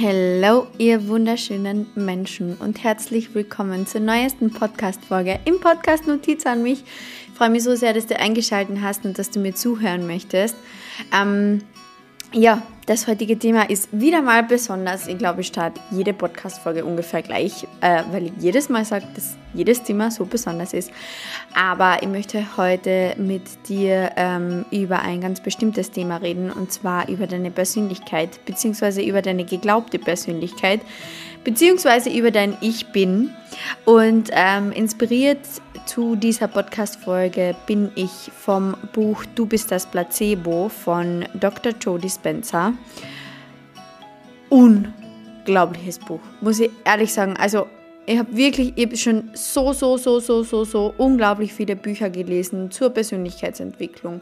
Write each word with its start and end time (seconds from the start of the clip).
Hallo, 0.00 0.68
ihr 0.78 1.08
wunderschönen 1.08 1.88
Menschen 1.96 2.56
und 2.58 2.84
herzlich 2.84 3.34
willkommen 3.34 3.84
zur 3.84 4.00
neuesten 4.00 4.52
Podcast-Folge 4.52 5.40
im 5.44 5.58
Podcast 5.58 6.06
Notiz 6.06 6.46
an 6.46 6.62
mich. 6.62 6.84
Ich 7.26 7.34
freue 7.34 7.50
mich 7.50 7.64
so 7.64 7.74
sehr, 7.74 7.94
dass 7.94 8.06
du 8.06 8.16
eingeschaltet 8.16 8.78
hast 8.80 9.04
und 9.04 9.18
dass 9.18 9.30
du 9.30 9.40
mir 9.40 9.56
zuhören 9.56 10.06
möchtest. 10.06 10.54
Ähm, 11.12 11.62
ja, 12.32 12.62
das 12.86 13.06
heutige 13.06 13.38
Thema 13.38 13.68
ist 13.68 13.88
wieder 13.92 14.22
mal 14.22 14.42
besonders. 14.42 15.08
Ich 15.08 15.18
glaube, 15.18 15.40
ich 15.42 15.48
starte 15.48 15.80
jede 15.90 16.12
Podcast-Folge 16.12 16.84
ungefähr 16.84 17.22
gleich, 17.22 17.66
äh, 17.80 18.02
weil 18.10 18.26
ich 18.26 18.32
jedes 18.38 18.68
Mal 18.68 18.84
sage, 18.84 19.06
dass 19.14 19.36
jedes 19.54 19.82
Thema 19.82 20.10
so 20.10 20.24
besonders 20.24 20.72
ist. 20.72 20.90
Aber 21.54 22.02
ich 22.02 22.08
möchte 22.08 22.56
heute 22.56 23.14
mit 23.18 23.68
dir 23.68 24.12
ähm, 24.16 24.64
über 24.70 25.00
ein 25.00 25.20
ganz 25.20 25.42
bestimmtes 25.42 25.90
Thema 25.90 26.16
reden 26.16 26.50
und 26.50 26.72
zwar 26.72 27.08
über 27.08 27.26
deine 27.26 27.50
Persönlichkeit, 27.50 28.44
beziehungsweise 28.44 29.02
über 29.02 29.22
deine 29.22 29.44
geglaubte 29.44 29.98
Persönlichkeit, 29.98 30.80
beziehungsweise 31.44 32.10
über 32.10 32.30
dein 32.30 32.56
Ich 32.60 32.92
Bin. 32.92 33.30
Und 33.84 34.30
ähm, 34.32 34.72
inspiriert 34.72 35.40
zu 35.88 36.16
dieser 36.16 36.48
Podcast-Folge 36.48 37.56
bin 37.66 37.90
ich 37.94 38.30
vom 38.36 38.76
Buch 38.92 39.24
Du 39.34 39.46
bist 39.46 39.70
das 39.72 39.86
Placebo 39.86 40.68
von 40.68 41.24
Dr. 41.32 41.72
Joe 41.80 41.98
Dispenza. 41.98 42.74
Unglaubliches 44.50 45.98
Buch, 45.98 46.20
muss 46.42 46.60
ich 46.60 46.70
ehrlich 46.84 47.10
sagen. 47.10 47.38
Also, 47.38 47.66
ich 48.04 48.18
habe 48.18 48.36
wirklich 48.36 48.74
ich 48.76 48.84
hab 48.84 48.98
schon 48.98 49.30
so, 49.32 49.72
so, 49.72 49.96
so, 49.96 50.20
so, 50.20 50.42
so, 50.42 50.64
so 50.64 50.94
unglaublich 50.98 51.54
viele 51.54 51.74
Bücher 51.74 52.10
gelesen 52.10 52.70
zur 52.70 52.90
Persönlichkeitsentwicklung. 52.90 54.20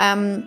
Ähm, 0.00 0.44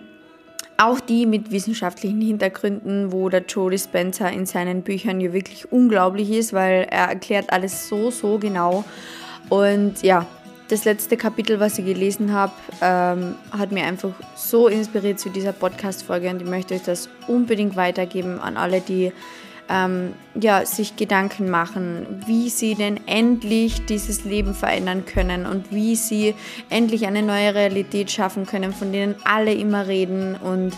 auch 0.76 0.98
die 0.98 1.26
mit 1.26 1.52
wissenschaftlichen 1.52 2.20
Hintergründen, 2.20 3.12
wo 3.12 3.28
der 3.28 3.44
Joe 3.48 3.70
Dispenza 3.70 4.26
in 4.28 4.44
seinen 4.44 4.82
Büchern 4.82 5.20
ja 5.20 5.32
wirklich 5.32 5.70
unglaublich 5.70 6.30
ist, 6.30 6.52
weil 6.52 6.88
er 6.90 7.10
erklärt 7.10 7.52
alles 7.52 7.88
so, 7.88 8.10
so 8.10 8.38
genau. 8.38 8.84
Und 9.48 10.02
ja, 10.02 10.26
das 10.68 10.84
letzte 10.84 11.16
Kapitel, 11.16 11.60
was 11.60 11.78
ich 11.78 11.86
gelesen 11.86 12.32
habe, 12.32 12.52
ähm, 12.80 13.34
hat 13.50 13.72
mir 13.72 13.84
einfach 13.84 14.12
so 14.36 14.68
inspiriert 14.68 15.18
zu 15.18 15.30
dieser 15.30 15.52
Podcast-Folge 15.52 16.28
und 16.28 16.42
ich 16.42 16.48
möchte 16.48 16.74
euch 16.74 16.82
das 16.82 17.08
unbedingt 17.26 17.74
weitergeben 17.74 18.38
an 18.38 18.56
alle, 18.56 18.80
die 18.80 19.12
ähm, 19.70 20.14
ja, 20.34 20.64
sich 20.64 20.96
Gedanken 20.96 21.50
machen, 21.50 22.22
wie 22.26 22.48
sie 22.48 22.74
denn 22.74 23.00
endlich 23.06 23.84
dieses 23.86 24.24
Leben 24.24 24.54
verändern 24.54 25.04
können 25.04 25.46
und 25.46 25.72
wie 25.72 25.96
sie 25.96 26.34
endlich 26.70 27.06
eine 27.06 27.22
neue 27.22 27.54
Realität 27.54 28.10
schaffen 28.10 28.46
können, 28.46 28.72
von 28.72 28.92
denen 28.92 29.14
alle 29.24 29.52
immer 29.52 29.86
reden. 29.86 30.36
Und 30.36 30.72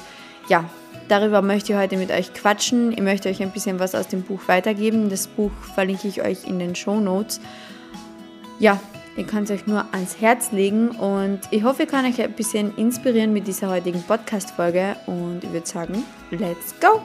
ja, 0.49 0.65
darüber 1.09 1.43
möchte 1.43 1.73
ich 1.73 1.79
heute 1.79 1.97
mit 1.97 2.11
euch 2.11 2.33
quatschen. 2.35 2.93
Ich 2.93 3.01
möchte 3.01 3.29
euch 3.29 3.43
ein 3.43 3.53
bisschen 3.53 3.79
was 3.79 3.95
aus 3.95 4.09
dem 4.09 4.23
Buch 4.23 4.41
weitergeben. 4.47 5.09
Das 5.09 5.29
Buch 5.29 5.53
verlinke 5.75 6.09
ich 6.09 6.23
euch 6.23 6.47
in 6.47 6.59
den 6.59 6.75
Show 6.75 6.99
Notes. 6.99 7.41
Ja, 8.59 8.81
Ihr 9.21 9.27
könnt 9.27 9.51
es 9.51 9.61
euch 9.61 9.67
nur 9.67 9.85
ans 9.93 10.19
Herz 10.19 10.51
legen 10.51 10.89
und 10.93 11.41
ich 11.51 11.63
hoffe, 11.63 11.83
ich 11.83 11.91
kann 11.91 12.07
euch 12.07 12.23
ein 12.23 12.33
bisschen 12.33 12.75
inspirieren 12.79 13.35
mit 13.35 13.47
dieser 13.47 13.69
heutigen 13.69 14.03
Podcast-Folge 14.03 14.97
und 15.05 15.45
ich 15.45 15.53
würde 15.53 15.67
sagen, 15.67 16.05
let's 16.31 16.75
go! 16.81 17.03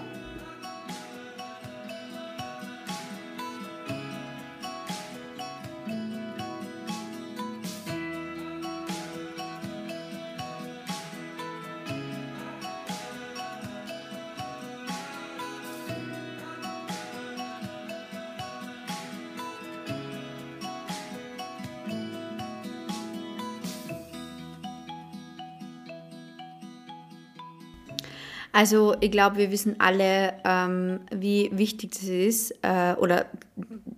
Also 28.56 28.96
ich 29.02 29.12
glaube, 29.12 29.36
wir 29.36 29.52
wissen 29.52 29.76
alle, 29.80 30.36
ähm, 30.46 31.02
wie 31.14 31.50
wichtig 31.52 31.92
das 31.92 32.04
ist, 32.04 32.52
äh, 32.62 32.94
oder 32.98 33.26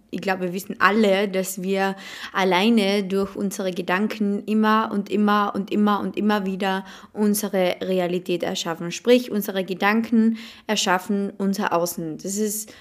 ich 0.10 0.20
glaube, 0.20 0.46
wir 0.46 0.54
wissen 0.54 0.78
alle, 0.80 1.28
dass 1.28 1.62
wir 1.62 1.96
alleine 2.34 3.04
durch 3.04 3.36
unsere 3.36 3.70
Gedanken 3.70 4.44
immer 4.46 4.90
und 4.92 5.12
immer 5.12 5.54
und 5.54 5.70
immer 5.70 6.00
und 6.00 6.18
immer 6.18 6.48
wieder 6.48 6.86
unsere 7.14 7.76
Realität 7.82 8.42
erschaffen. 8.42 8.92
Sprich, 8.92 9.30
unsere 9.30 9.64
Gedanken 9.64 10.40
erschaffen 10.66 11.34
unser 11.38 11.72
Außen. 11.72 12.18
Das 12.18 12.38
ist 12.38 12.74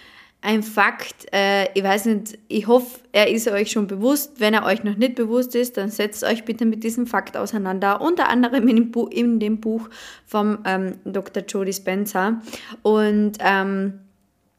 ein 0.46 0.62
Fakt. 0.62 1.26
Äh, 1.32 1.72
ich 1.74 1.82
weiß 1.82 2.04
nicht, 2.06 2.38
ich 2.46 2.68
hoffe, 2.68 3.00
er 3.10 3.28
ist 3.28 3.48
euch 3.48 3.72
schon 3.72 3.88
bewusst. 3.88 4.38
Wenn 4.38 4.54
er 4.54 4.64
euch 4.64 4.84
noch 4.84 4.96
nicht 4.96 5.16
bewusst 5.16 5.56
ist, 5.56 5.76
dann 5.76 5.90
setzt 5.90 6.22
euch 6.22 6.44
bitte 6.44 6.64
mit 6.64 6.84
diesem 6.84 7.08
Fakt 7.08 7.36
auseinander. 7.36 8.00
Unter 8.00 8.28
anderem 8.28 8.68
in 8.68 8.76
dem, 8.76 8.90
Bu 8.92 9.06
in 9.08 9.40
dem 9.40 9.60
Buch 9.60 9.90
vom 10.24 10.58
ähm, 10.64 10.98
Dr. 11.04 11.42
Jody 11.42 11.72
Spencer. 11.72 12.40
Und 12.82 13.38
ähm, 13.40 13.98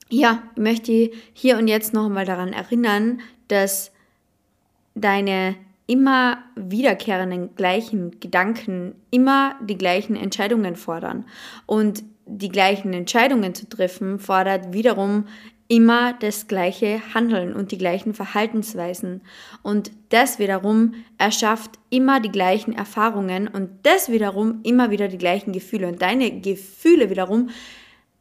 ja, 0.09 0.43
ich 0.55 0.61
möchte 0.61 1.11
hier 1.31 1.57
und 1.57 1.69
jetzt 1.69 1.93
noch 1.93 2.07
einmal 2.07 2.25
daran 2.25 2.51
erinnern, 2.51 3.21
dass 3.47 3.93
deine 4.93 5.55
immer 5.85 6.39
wiederkehrenden 6.57 7.55
gleichen 7.55 8.19
Gedanken 8.19 8.93
immer 9.09 9.55
die 9.61 9.77
gleichen 9.77 10.17
Entscheidungen 10.17 10.75
fordern. 10.75 11.23
Und 11.65 12.03
die 12.25 12.49
gleichen 12.49 12.91
Entscheidungen 12.91 13.55
zu 13.55 13.69
treffen, 13.69 14.19
fordert 14.19 14.73
wiederum 14.73 15.27
immer 15.67 16.13
das 16.13 16.47
gleiche 16.47 17.01
Handeln 17.13 17.53
und 17.53 17.71
die 17.71 17.77
gleichen 17.77 18.13
Verhaltensweisen. 18.13 19.21
Und 19.63 19.91
das 20.09 20.39
wiederum 20.39 20.93
erschafft 21.17 21.71
immer 21.89 22.19
die 22.19 22.31
gleichen 22.31 22.73
Erfahrungen 22.73 23.47
und 23.47 23.69
das 23.83 24.09
wiederum 24.09 24.61
immer 24.63 24.91
wieder 24.91 25.07
die 25.07 25.17
gleichen 25.17 25.51
Gefühle. 25.51 25.87
Und 25.87 26.01
deine 26.01 26.39
Gefühle 26.39 27.09
wiederum 27.09 27.49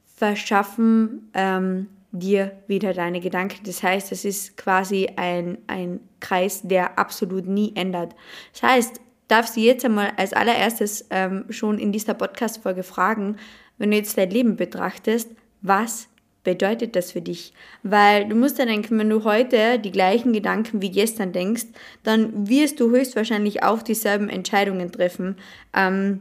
verschaffen 0.06 1.30
ähm, 1.34 1.88
dir 2.10 2.52
wieder 2.66 2.94
deine 2.94 3.20
Gedanken. 3.20 3.64
Das 3.64 3.82
heißt, 3.82 4.10
es 4.12 4.24
ist 4.24 4.56
quasi 4.56 5.08
ein, 5.16 5.58
ein 5.66 6.00
Kreis, 6.20 6.62
der 6.62 6.98
absolut 6.98 7.46
nie 7.46 7.72
ändert. 7.76 8.14
Das 8.52 8.62
heißt, 8.62 9.00
darf 9.28 9.46
sie 9.46 9.66
jetzt 9.66 9.84
einmal 9.84 10.12
als 10.16 10.32
allererstes 10.32 11.06
ähm, 11.10 11.44
schon 11.50 11.78
in 11.78 11.92
dieser 11.92 12.14
Podcast-Folge 12.14 12.82
fragen, 12.82 13.36
wenn 13.78 13.90
du 13.90 13.96
jetzt 13.96 14.16
dein 14.16 14.30
Leben 14.30 14.56
betrachtest, 14.56 15.30
was 15.62 16.08
bedeutet 16.46 16.96
das 16.96 17.12
für 17.12 17.20
dich? 17.20 17.52
Weil 17.82 18.28
du 18.28 18.36
musst 18.36 18.58
ja 18.58 18.64
denken, 18.64 18.98
wenn 18.98 19.10
du 19.10 19.24
heute 19.24 19.78
die 19.80 19.90
gleichen 19.90 20.32
Gedanken 20.32 20.80
wie 20.80 20.90
gestern 20.90 21.32
denkst, 21.32 21.66
dann 22.04 22.48
wirst 22.48 22.80
du 22.80 22.90
höchstwahrscheinlich 22.90 23.64
auch 23.64 23.82
dieselben 23.82 24.30
Entscheidungen 24.30 24.92
treffen, 24.92 25.36
ähm, 25.76 26.20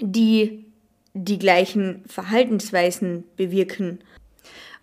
die 0.00 0.66
die 1.14 1.38
gleichen 1.38 2.04
Verhaltensweisen 2.06 3.24
bewirken. 3.36 4.00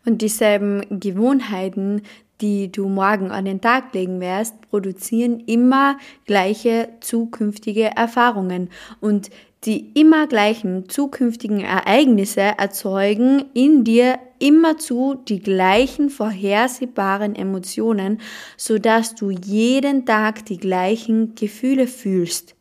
Und 0.04 0.24
dieselben 0.24 1.00
Gewohnheiten, 1.00 2.02
die 2.42 2.72
du 2.72 2.90
morgen 2.90 3.30
an 3.32 3.46
den 3.46 3.62
Tag 3.62 3.94
legen 3.94 4.20
wirst, 4.20 4.60
produzieren 4.70 5.40
immer 5.42 5.98
gleiche 6.26 6.90
zukünftige 7.00 7.96
Erfahrungen. 7.96 8.70
Und 9.00 9.30
die 9.66 9.92
immer 10.00 10.28
gleichen 10.28 10.90
zukünftigen 10.90 11.62
Ereignisse 11.62 12.42
erzeugen 12.42 13.46
in 13.54 13.84
dir 13.84 14.20
immerzu 14.40 15.16
die 15.28 15.40
gleichen 15.40 16.10
vorhersehbaren 16.10 17.36
Emotionen, 17.36 18.20
sodass 18.58 19.16
du 19.16 19.32
jeden 19.32 20.06
Tag 20.06 20.46
die 20.46 20.58
gleichen 20.58 21.36
Gefühle 21.36 21.88
fühlst. 21.88 22.56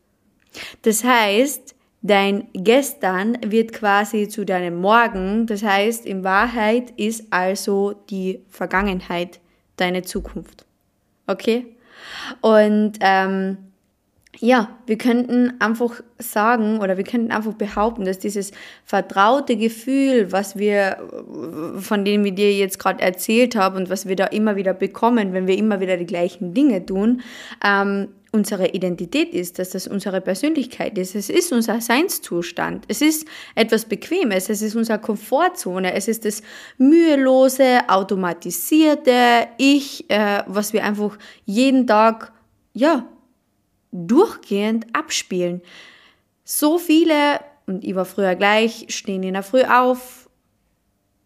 Das 0.82 1.04
heißt, 1.04 1.74
dein 2.02 2.48
Gestern 2.52 3.38
wird 3.44 3.72
quasi 3.72 4.28
zu 4.28 4.44
deinem 4.44 4.80
Morgen, 4.80 5.46
das 5.46 5.62
heißt, 5.62 6.06
in 6.06 6.22
Wahrheit 6.22 6.92
ist 6.96 7.24
also 7.30 7.94
die 8.08 8.40
Vergangenheit 8.48 9.40
deine 9.76 10.02
Zukunft. 10.02 10.64
Okay? 11.26 11.66
Und 12.40 12.92
ähm, 13.00 13.56
ja, 14.40 14.70
wir 14.86 14.98
könnten 14.98 15.54
einfach 15.60 16.00
sagen 16.18 16.80
oder 16.80 16.96
wir 16.96 17.04
könnten 17.04 17.30
einfach 17.30 17.54
behaupten, 17.54 18.04
dass 18.04 18.18
dieses 18.18 18.52
vertraute 18.84 19.56
Gefühl, 19.56 20.32
was 20.32 20.56
wir, 20.56 20.98
von 21.78 22.04
dem 22.04 22.24
ich 22.24 22.34
dir 22.34 22.52
jetzt 22.52 22.78
gerade 22.78 23.02
erzählt 23.02 23.56
habe 23.56 23.76
und 23.76 23.90
was 23.90 24.06
wir 24.06 24.16
da 24.16 24.26
immer 24.26 24.56
wieder 24.56 24.74
bekommen, 24.74 25.32
wenn 25.32 25.46
wir 25.46 25.56
immer 25.56 25.80
wieder 25.80 25.96
die 25.96 26.06
gleichen 26.06 26.54
Dinge 26.54 26.84
tun, 26.84 27.22
ähm, 27.64 28.08
unsere 28.34 28.70
Identität 28.70 29.32
ist, 29.32 29.60
dass 29.60 29.70
das 29.70 29.86
unsere 29.86 30.20
Persönlichkeit 30.20 30.98
ist. 30.98 31.14
Es 31.14 31.30
ist 31.30 31.52
unser 31.52 31.80
Seinszustand. 31.80 32.84
Es 32.88 33.00
ist 33.00 33.28
etwas 33.54 33.84
Bequemes. 33.84 34.50
Es 34.50 34.60
ist 34.60 34.74
unsere 34.74 34.98
Komfortzone. 34.98 35.94
Es 35.94 36.08
ist 36.08 36.24
das 36.24 36.42
mühelose, 36.76 37.88
automatisierte 37.88 39.46
Ich, 39.56 40.10
äh, 40.10 40.42
was 40.48 40.72
wir 40.72 40.82
einfach 40.82 41.16
jeden 41.44 41.86
Tag, 41.86 42.32
ja, 42.72 43.08
durchgehend 43.94 44.86
abspielen. 44.92 45.62
So 46.44 46.78
viele, 46.78 47.40
und 47.66 47.84
ich 47.84 47.94
war 47.94 48.04
früher 48.04 48.34
gleich, 48.34 48.86
stehen 48.88 49.22
in 49.22 49.34
der 49.34 49.42
Früh 49.42 49.62
auf, 49.62 50.28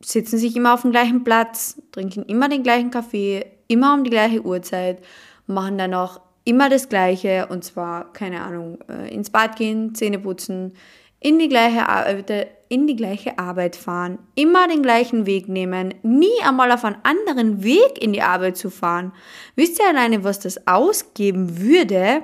sitzen 0.01 0.39
sich 0.39 0.55
immer 0.55 0.75
auf 0.75 0.83
dem 0.83 0.93
gleichen 0.93 1.25
Platz, 1.25 1.81
trinken 1.91 2.25
immer 2.25 2.49
den 2.49 2.63
gleichen 2.63 2.91
Kaffee, 2.91 3.47
immer 3.67 3.95
um 3.95 4.05
die 4.05 4.11
gleiche 4.11 4.45
Uhrzeit, 4.45 5.03
machen 5.47 5.79
dann 5.79 5.95
auch 5.95 6.21
immer 6.45 6.69
das 6.69 6.89
Gleiche 6.89 7.49
und 7.51 7.65
zwar, 7.65 8.13
keine 8.13 8.43
Ahnung, 8.43 8.79
äh, 8.89 9.13
ins 9.13 9.31
Bad 9.31 9.57
gehen, 9.57 9.95
Zähne 9.95 10.19
putzen, 10.19 10.75
in 11.21 11.39
die 11.39 11.49
gleiche 11.49 11.89
Arbeit, 11.89 12.49
in 12.69 12.87
die 12.87 12.97
gleiche 12.97 13.39
Arbeit 13.39 13.77
fahren, 13.77 14.19
immer 14.35 14.69
den 14.69 14.83
gleichen 14.83 15.27
Weg 15.27 15.49
nehmen, 15.49 15.95
nie 16.03 16.43
einmal 16.47 16.71
auf 16.71 16.85
einen 16.85 16.99
anderen 17.03 17.65
Weg 17.65 18.01
in 18.01 18.13
die 18.13 18.23
Arbeit 18.23 18.57
zu 18.57 18.71
fahren. 18.71 19.13
Wisst 19.57 19.81
ihr 19.81 19.89
alleine, 19.89 20.23
was 20.23 20.39
das 20.39 20.67
ausgeben 20.67 21.59
würde, 21.61 22.23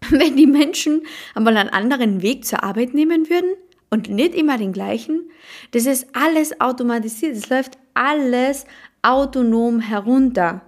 wenn 0.10 0.36
die 0.36 0.46
Menschen 0.46 1.02
einmal 1.34 1.56
einen 1.56 1.70
anderen 1.70 2.22
Weg 2.22 2.44
zur 2.44 2.62
Arbeit 2.62 2.94
nehmen 2.94 3.28
würden 3.28 3.50
und 3.90 4.08
nicht 4.08 4.34
immer 4.34 4.58
den 4.58 4.72
gleichen? 4.72 5.30
Das 5.72 5.86
ist 5.86 6.08
alles 6.14 6.60
automatisiert, 6.60 7.36
es 7.36 7.48
läuft 7.48 7.78
alles 7.94 8.64
autonom 9.02 9.80
herunter. 9.80 10.62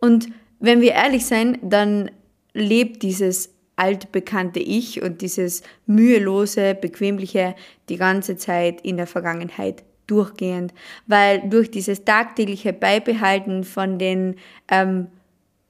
Und 0.00 0.28
wenn 0.60 0.80
wir 0.80 0.92
ehrlich 0.92 1.26
sein, 1.26 1.58
dann 1.62 2.10
lebt 2.54 3.02
dieses 3.02 3.54
altbekannte 3.76 4.60
Ich 4.60 5.02
und 5.02 5.20
dieses 5.20 5.62
mühelose, 5.86 6.74
bequemliche 6.74 7.54
die 7.88 7.98
ganze 7.98 8.36
Zeit 8.36 8.80
in 8.80 8.96
der 8.96 9.06
Vergangenheit 9.06 9.84
durchgehend, 10.06 10.72
weil 11.06 11.48
durch 11.48 11.70
dieses 11.70 12.04
tagtägliche 12.04 12.72
Beibehalten 12.72 13.64
von 13.64 13.98
den 13.98 14.36
ähm, 14.68 15.08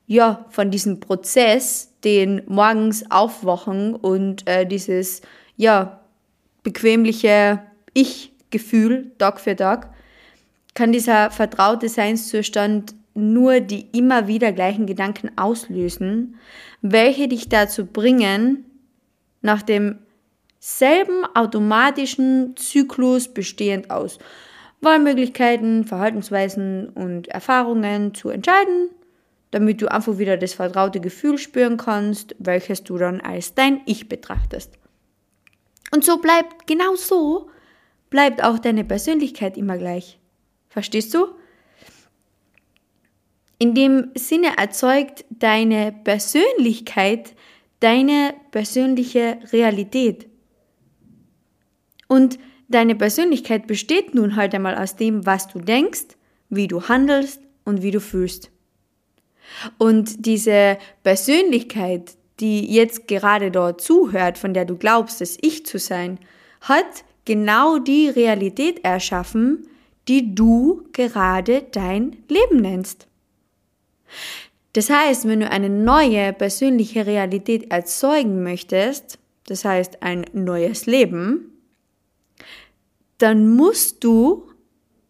ja 0.07 0.47
von 0.51 0.71
diesem 0.71 1.01
Prozess, 1.01 1.93
den 2.07 2.41
morgens 2.47 3.11
aufwachen 3.11 3.95
und 3.95 4.49
äh, 4.49 4.65
dieses 4.65 5.23
ja 5.57 6.01
bequemliche 6.63 7.61
Ich-Gefühl 7.95 9.11
Tag 9.19 9.41
für 9.41 9.57
Tag, 9.57 9.93
kann 10.75 10.93
dieser 10.93 11.31
vertraute 11.33 11.89
Seinszustand 11.89 12.95
nur 13.15 13.61
die 13.61 13.89
immer 13.93 14.29
wieder 14.29 14.53
gleichen 14.53 14.87
Gedanken 14.87 15.31
auslösen, 15.37 16.37
welche 16.81 17.27
dich 17.27 17.49
dazu 17.49 17.87
bringen, 17.87 18.65
nach 19.43 19.63
demselben 19.63 21.25
automatischen 21.35 22.55
Zyklus 22.57 23.29
bestehend 23.29 23.91
aus 23.91 24.19
Wahlmöglichkeiten, 24.81 25.85
Verhaltensweisen 25.85 26.91
und 26.91 27.29
Erfahrungen 27.29 28.15
zu 28.15 28.29
entscheiden, 28.29 28.91
damit 29.51 29.81
du 29.81 29.91
einfach 29.91 30.19
wieder 30.19 30.37
das 30.37 30.55
vertraute 30.55 31.01
Gefühl 31.01 31.39
spüren 31.39 31.77
kannst, 31.77 32.35
welches 32.39 32.85
du 32.85 32.99
dann 32.99 33.21
als 33.21 33.55
dein 33.55 33.81
Ich 33.87 34.09
betrachtest. 34.09 34.79
Und 35.93 36.05
so 36.05 36.19
bleibt, 36.19 36.67
genau 36.67 36.97
so, 36.97 37.49
bleibt 38.11 38.43
auch 38.43 38.59
deine 38.59 38.85
Persönlichkeit 38.85 39.57
immer 39.57 39.79
gleich. 39.79 40.19
Verstehst 40.69 41.15
du? 41.15 41.29
In 43.59 43.75
dem 43.75 44.11
Sinne 44.15 44.59
erzeugt 44.59 45.25
deine 45.31 45.93
Persönlichkeit 45.93 47.35
deine 47.81 48.35
persönliche 48.51 49.39
Realität. 49.53 50.27
Und 52.09 52.39
deine 52.69 52.95
Persönlichkeit 52.95 53.67
besteht 53.67 54.15
nun 54.15 54.37
halt 54.37 54.55
einmal 54.55 54.77
aus 54.77 54.97
dem, 54.97 55.27
was 55.27 55.49
du 55.49 55.59
denkst, 55.61 56.17
wie 56.49 56.69
du 56.69 56.89
handelst 56.89 57.41
und 57.65 57.83
wie 57.83 57.91
du 57.91 58.01
fühlst. 58.01 58.51
Und 59.79 60.27
diese 60.27 60.79
Persönlichkeit, 61.03 62.17
die 62.41 62.73
jetzt 62.73 63.09
gerade 63.09 63.51
dort 63.51 63.81
zuhört, 63.81 64.39
von 64.39 64.55
der 64.55 64.65
du 64.65 64.77
glaubst, 64.77 65.21
es 65.21 65.39
Ich 65.41 65.65
zu 65.65 65.79
sein, 65.79 66.19
hat 66.61 67.05
genau 67.25 67.79
die 67.79 68.09
Realität 68.09 68.85
erschaffen, 68.85 69.67
die 70.09 70.35
du 70.35 70.85
gerade 70.93 71.63
dein 71.73 72.17
Leben 72.29 72.61
nennst. 72.61 73.07
Das 74.73 74.91
heißt, 74.91 75.27
wenn 75.27 75.41
du 75.41 75.51
eine 75.51 75.71
neue 75.71 76.33
persönliche 76.33 77.07
Realität 77.07 77.71
erzeugen 77.71 78.43
möchtest, 78.43 79.19
das 79.47 79.65
heißt 79.65 80.03
ein 80.03 80.27
neues 80.33 80.87
Leben, 80.87 81.53
dann 83.19 83.49
musst 83.49 84.05
du 84.05 84.47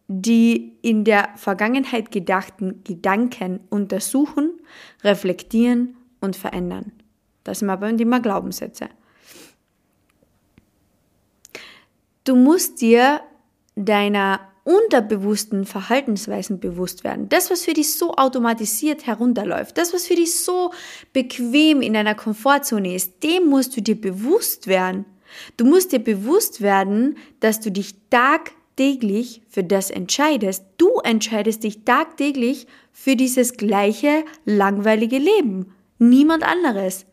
die 0.07 0.77
in 0.81 1.03
der 1.03 1.29
Vergangenheit 1.35 2.11
gedachten 2.11 2.81
Gedanken 2.83 3.59
untersuchen, 3.69 4.51
reflektieren 5.03 5.97
und 6.21 6.35
verändern. 6.35 6.91
Das 7.43 7.59
sind 7.59 7.67
beim 7.67 7.97
Thema 7.97 8.19
Glaubenssätze. 8.19 8.89
Du 12.23 12.35
musst 12.35 12.81
dir 12.81 13.21
deiner 13.75 14.41
unterbewussten 14.67 15.65
Verhaltensweisen 15.65 16.59
bewusst 16.59 17.05
werden. 17.05 17.29
Das, 17.29 17.49
was 17.49 17.63
für 17.63 17.73
dich 17.73 17.93
so 17.93 18.15
automatisiert 18.15 19.07
herunterläuft, 19.07 19.77
das, 19.77 19.93
was 19.93 20.07
für 20.07 20.15
dich 20.15 20.35
so 20.35 20.73
bequem 21.13 21.81
in 21.81 21.93
deiner 21.93 22.15
Komfortzone 22.15 22.93
ist, 22.93 23.23
dem 23.23 23.45
musst 23.45 23.77
du 23.77 23.81
dir 23.81 23.99
bewusst 23.99 24.67
werden. 24.67 25.05
Du 25.55 25.63
musst 25.63 25.93
dir 25.93 25.99
bewusst 25.99 26.59
werden, 26.59 27.17
dass 27.39 27.61
du 27.61 27.71
dich 27.71 28.09
tagtäglich 28.77 29.41
für 29.49 29.63
das 29.63 29.89
entscheidest. 29.89 30.63
Du 30.77 30.99
entscheidest 31.03 31.63
dich 31.63 31.83
tagtäglich 31.83 32.67
für 32.91 33.15
dieses 33.15 33.53
gleiche 33.53 34.23
langweilige 34.45 35.17
Leben. 35.17 35.73
Niemand 35.97 36.43
anderes. 36.43 37.05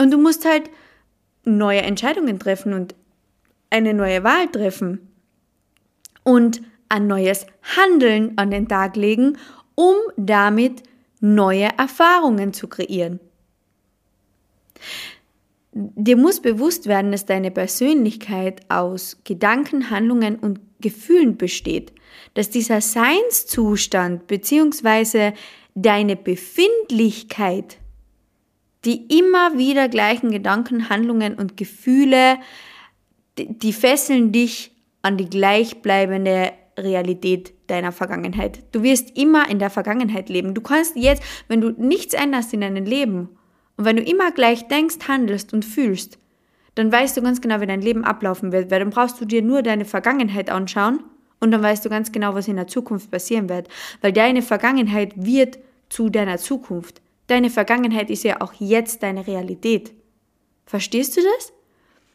Und 0.00 0.10
du 0.12 0.18
musst 0.18 0.46
halt 0.46 0.70
neue 1.44 1.82
Entscheidungen 1.82 2.38
treffen 2.38 2.72
und 2.72 2.94
eine 3.70 3.92
neue 3.92 4.24
Wahl 4.24 4.48
treffen 4.48 5.08
und 6.24 6.62
ein 6.88 7.06
neues 7.06 7.46
Handeln 7.76 8.38
an 8.38 8.50
den 8.50 8.66
Tag 8.66 8.96
legen, 8.96 9.36
um 9.74 9.94
damit 10.16 10.82
neue 11.20 11.68
Erfahrungen 11.76 12.54
zu 12.54 12.66
kreieren. 12.66 13.20
Dir 15.80 16.16
muss 16.16 16.40
bewusst 16.40 16.88
werden, 16.88 17.12
dass 17.12 17.24
deine 17.24 17.52
Persönlichkeit 17.52 18.62
aus 18.68 19.20
Gedanken, 19.22 19.90
Handlungen 19.90 20.34
und 20.34 20.58
Gefühlen 20.80 21.36
besteht, 21.36 21.92
dass 22.34 22.50
dieser 22.50 22.80
Seinszustand 22.80 24.26
bzw. 24.26 25.34
deine 25.76 26.16
Befindlichkeit, 26.16 27.78
die 28.84 29.06
immer 29.18 29.56
wieder 29.56 29.88
gleichen 29.88 30.32
Gedanken, 30.32 30.88
Handlungen 30.88 31.34
und 31.34 31.56
Gefühle, 31.56 32.38
die 33.38 33.72
fesseln 33.72 34.32
dich 34.32 34.72
an 35.02 35.16
die 35.16 35.30
gleichbleibende 35.30 36.54
Realität 36.76 37.52
deiner 37.68 37.92
Vergangenheit. 37.92 38.64
Du 38.72 38.82
wirst 38.82 39.16
immer 39.16 39.48
in 39.48 39.60
der 39.60 39.70
Vergangenheit 39.70 40.28
leben. 40.28 40.54
Du 40.54 40.60
kannst 40.60 40.96
jetzt, 40.96 41.22
wenn 41.46 41.60
du 41.60 41.70
nichts 41.70 42.14
änderst 42.14 42.52
in 42.52 42.62
deinem 42.62 42.84
Leben 42.84 43.37
und 43.78 43.86
wenn 43.86 43.96
du 43.96 44.02
immer 44.02 44.30
gleich 44.30 44.68
denkst, 44.68 45.08
handelst 45.08 45.54
und 45.54 45.64
fühlst, 45.64 46.18
dann 46.74 46.92
weißt 46.92 47.16
du 47.16 47.22
ganz 47.22 47.40
genau, 47.40 47.62
wie 47.62 47.66
dein 47.66 47.80
Leben 47.80 48.04
ablaufen 48.04 48.52
wird, 48.52 48.70
weil 48.70 48.80
dann 48.80 48.90
brauchst 48.90 49.18
du 49.20 49.24
dir 49.24 49.40
nur 49.40 49.62
deine 49.62 49.86
Vergangenheit 49.86 50.50
anschauen 50.50 51.02
und 51.40 51.50
dann 51.50 51.62
weißt 51.62 51.84
du 51.84 51.88
ganz 51.88 52.12
genau, 52.12 52.34
was 52.34 52.46
in 52.46 52.56
der 52.56 52.66
Zukunft 52.66 53.10
passieren 53.10 53.48
wird, 53.48 53.68
weil 54.02 54.12
deine 54.12 54.42
Vergangenheit 54.42 55.12
wird 55.16 55.58
zu 55.88 56.10
deiner 56.10 56.36
Zukunft. 56.36 57.00
Deine 57.28 57.48
Vergangenheit 57.48 58.10
ist 58.10 58.24
ja 58.24 58.42
auch 58.42 58.52
jetzt 58.58 59.02
deine 59.02 59.26
Realität. 59.26 59.92
Verstehst 60.66 61.16
du 61.16 61.22
das? 61.22 61.52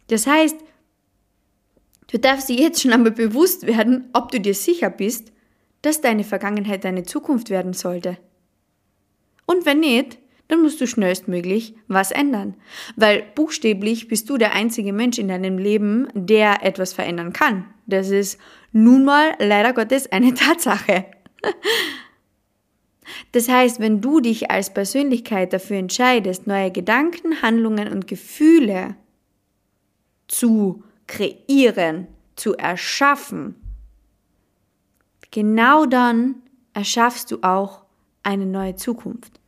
Das 0.08 0.28
heißt, 0.28 0.58
Du 2.14 2.20
darfst 2.20 2.48
dir 2.48 2.56
jetzt 2.56 2.80
schon 2.80 2.94
einmal 2.94 3.12
bewusst 3.12 3.66
werden, 3.66 4.08
ob 4.14 4.30
du 4.30 4.40
dir 4.40 4.54
sicher 4.54 4.92
bist, 4.92 5.32
dass 5.82 6.00
deine 6.00 6.24
Vergangenheit 6.24 6.84
deine 6.84 7.02
Zukunft 7.02 7.50
werden 7.50 7.74
sollte. 7.74 8.20
Und 9.48 9.66
wenn 9.66 9.80
nicht, 9.80 10.20
dann 10.54 10.62
musst 10.62 10.80
du 10.80 10.86
schnellstmöglich 10.86 11.74
was 11.88 12.12
ändern. 12.12 12.54
Weil 12.96 13.24
buchstäblich 13.34 14.08
bist 14.08 14.30
du 14.30 14.38
der 14.38 14.54
einzige 14.54 14.94
Mensch 14.94 15.18
in 15.18 15.28
deinem 15.28 15.58
Leben, 15.58 16.08
der 16.14 16.64
etwas 16.64 16.94
verändern 16.94 17.34
kann. 17.34 17.66
Das 17.88 18.12
ist 18.12 18.40
nun 18.72 19.04
mal 19.04 19.34
leider 19.40 19.74
Gottes 19.74 20.12
eine 20.12 20.34
Tatsache. 20.36 21.06
Das 23.32 23.50
heißt, 23.50 23.80
wenn 23.80 24.00
du 24.00 24.20
dich 24.20 24.52
als 24.52 24.72
Persönlichkeit 24.72 25.54
dafür 25.54 25.78
entscheidest, 25.78 26.46
neue 26.46 26.70
Gedanken, 26.70 27.42
Handlungen 27.42 27.92
und 27.92 28.06
Gefühle 28.06 28.96
zu 30.28 30.84
kreieren, 31.08 32.08
zu 32.36 32.56
erschaffen, 32.56 33.56
genau 35.32 35.88
dann 35.88 36.36
erschaffst 36.76 37.32
du 37.32 37.40
auch 37.42 37.86
eine 38.22 38.46
neue 38.46 38.76
Zukunft. 38.76 39.40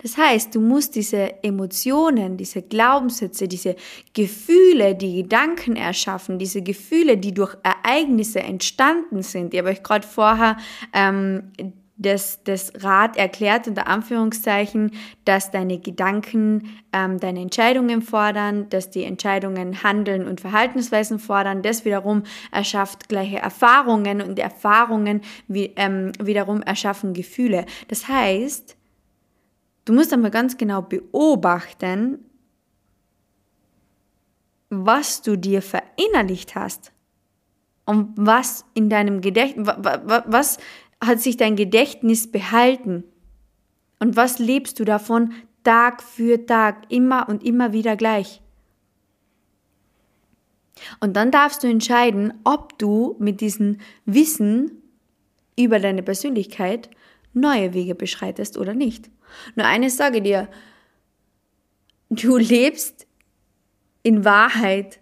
Das 0.00 0.16
heißt, 0.16 0.54
du 0.54 0.60
musst 0.60 0.94
diese 0.94 1.42
Emotionen, 1.42 2.36
diese 2.36 2.62
Glaubenssätze, 2.62 3.48
diese 3.48 3.74
Gefühle, 4.12 4.94
die 4.94 5.22
Gedanken 5.22 5.74
erschaffen, 5.74 6.38
diese 6.38 6.62
Gefühle, 6.62 7.16
die 7.16 7.34
durch 7.34 7.56
Ereignisse 7.64 8.40
entstanden 8.40 9.22
sind. 9.22 9.52
Ich 9.52 9.58
habe 9.58 9.70
euch 9.70 9.82
gerade 9.82 10.06
vorher 10.06 10.56
ähm, 10.92 11.52
das, 11.98 12.44
das 12.44 12.72
Rad 12.78 13.16
erklärt 13.16 13.66
unter 13.66 13.88
Anführungszeichen, 13.88 14.92
dass 15.24 15.50
deine 15.50 15.78
Gedanken 15.78 16.78
ähm, 16.92 17.18
deine 17.18 17.40
Entscheidungen 17.40 18.02
fordern, 18.02 18.68
dass 18.70 18.90
die 18.90 19.02
Entscheidungen 19.02 19.82
Handeln 19.82 20.28
und 20.28 20.40
Verhaltensweisen 20.40 21.18
fordern. 21.18 21.62
Das 21.62 21.84
wiederum 21.84 22.22
erschafft 22.52 23.08
gleiche 23.08 23.38
Erfahrungen 23.38 24.22
und 24.22 24.38
Erfahrungen 24.38 25.22
wie, 25.48 25.72
ähm, 25.74 26.12
wiederum 26.22 26.62
erschaffen 26.62 27.14
Gefühle. 27.14 27.66
Das 27.88 28.06
heißt, 28.06 28.77
du 29.88 29.94
musst 29.94 30.12
einmal 30.12 30.30
ganz 30.30 30.56
genau 30.56 30.82
beobachten, 30.82 32.18
was 34.68 35.22
du 35.22 35.36
dir 35.36 35.62
verinnerlicht 35.62 36.54
hast 36.54 36.92
und 37.86 38.12
was 38.16 38.66
in 38.74 38.90
deinem 38.90 39.22
Gedächtnis, 39.22 39.66
was 39.66 40.58
hat 41.02 41.20
sich 41.20 41.38
dein 41.38 41.56
Gedächtnis 41.56 42.30
behalten? 42.30 43.04
Und 43.98 44.16
was 44.16 44.38
lebst 44.38 44.78
du 44.78 44.84
davon 44.84 45.32
Tag 45.64 46.02
für 46.02 46.44
Tag, 46.44 46.90
immer 46.92 47.28
und 47.28 47.42
immer 47.42 47.72
wieder 47.72 47.96
gleich? 47.96 48.42
Und 51.00 51.16
dann 51.16 51.30
darfst 51.30 51.62
du 51.62 51.66
entscheiden, 51.66 52.34
ob 52.44 52.78
du 52.78 53.16
mit 53.18 53.40
diesem 53.40 53.78
Wissen 54.04 54.82
über 55.58 55.80
deine 55.80 56.02
Persönlichkeit 56.02 56.90
neue 57.32 57.74
Wege 57.74 57.94
beschreitest 57.94 58.58
oder 58.58 58.74
nicht. 58.74 59.10
Nur 59.54 59.66
eines 59.66 59.96
sage 59.96 60.22
dir, 60.22 60.48
du 62.10 62.36
lebst 62.36 63.06
in 64.02 64.24
Wahrheit 64.24 65.00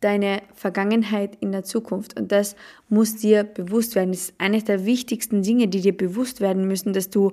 deine 0.00 0.42
Vergangenheit 0.54 1.36
in 1.40 1.52
der 1.52 1.64
Zukunft. 1.64 2.18
Und 2.18 2.32
das 2.32 2.54
muss 2.88 3.16
dir 3.16 3.44
bewusst 3.44 3.94
werden. 3.94 4.12
Das 4.12 4.20
ist 4.20 4.34
eines 4.38 4.64
der 4.64 4.84
wichtigsten 4.84 5.42
Dinge, 5.42 5.68
die 5.68 5.80
dir 5.80 5.96
bewusst 5.96 6.40
werden 6.40 6.68
müssen, 6.68 6.92
dass 6.92 7.10
du, 7.10 7.32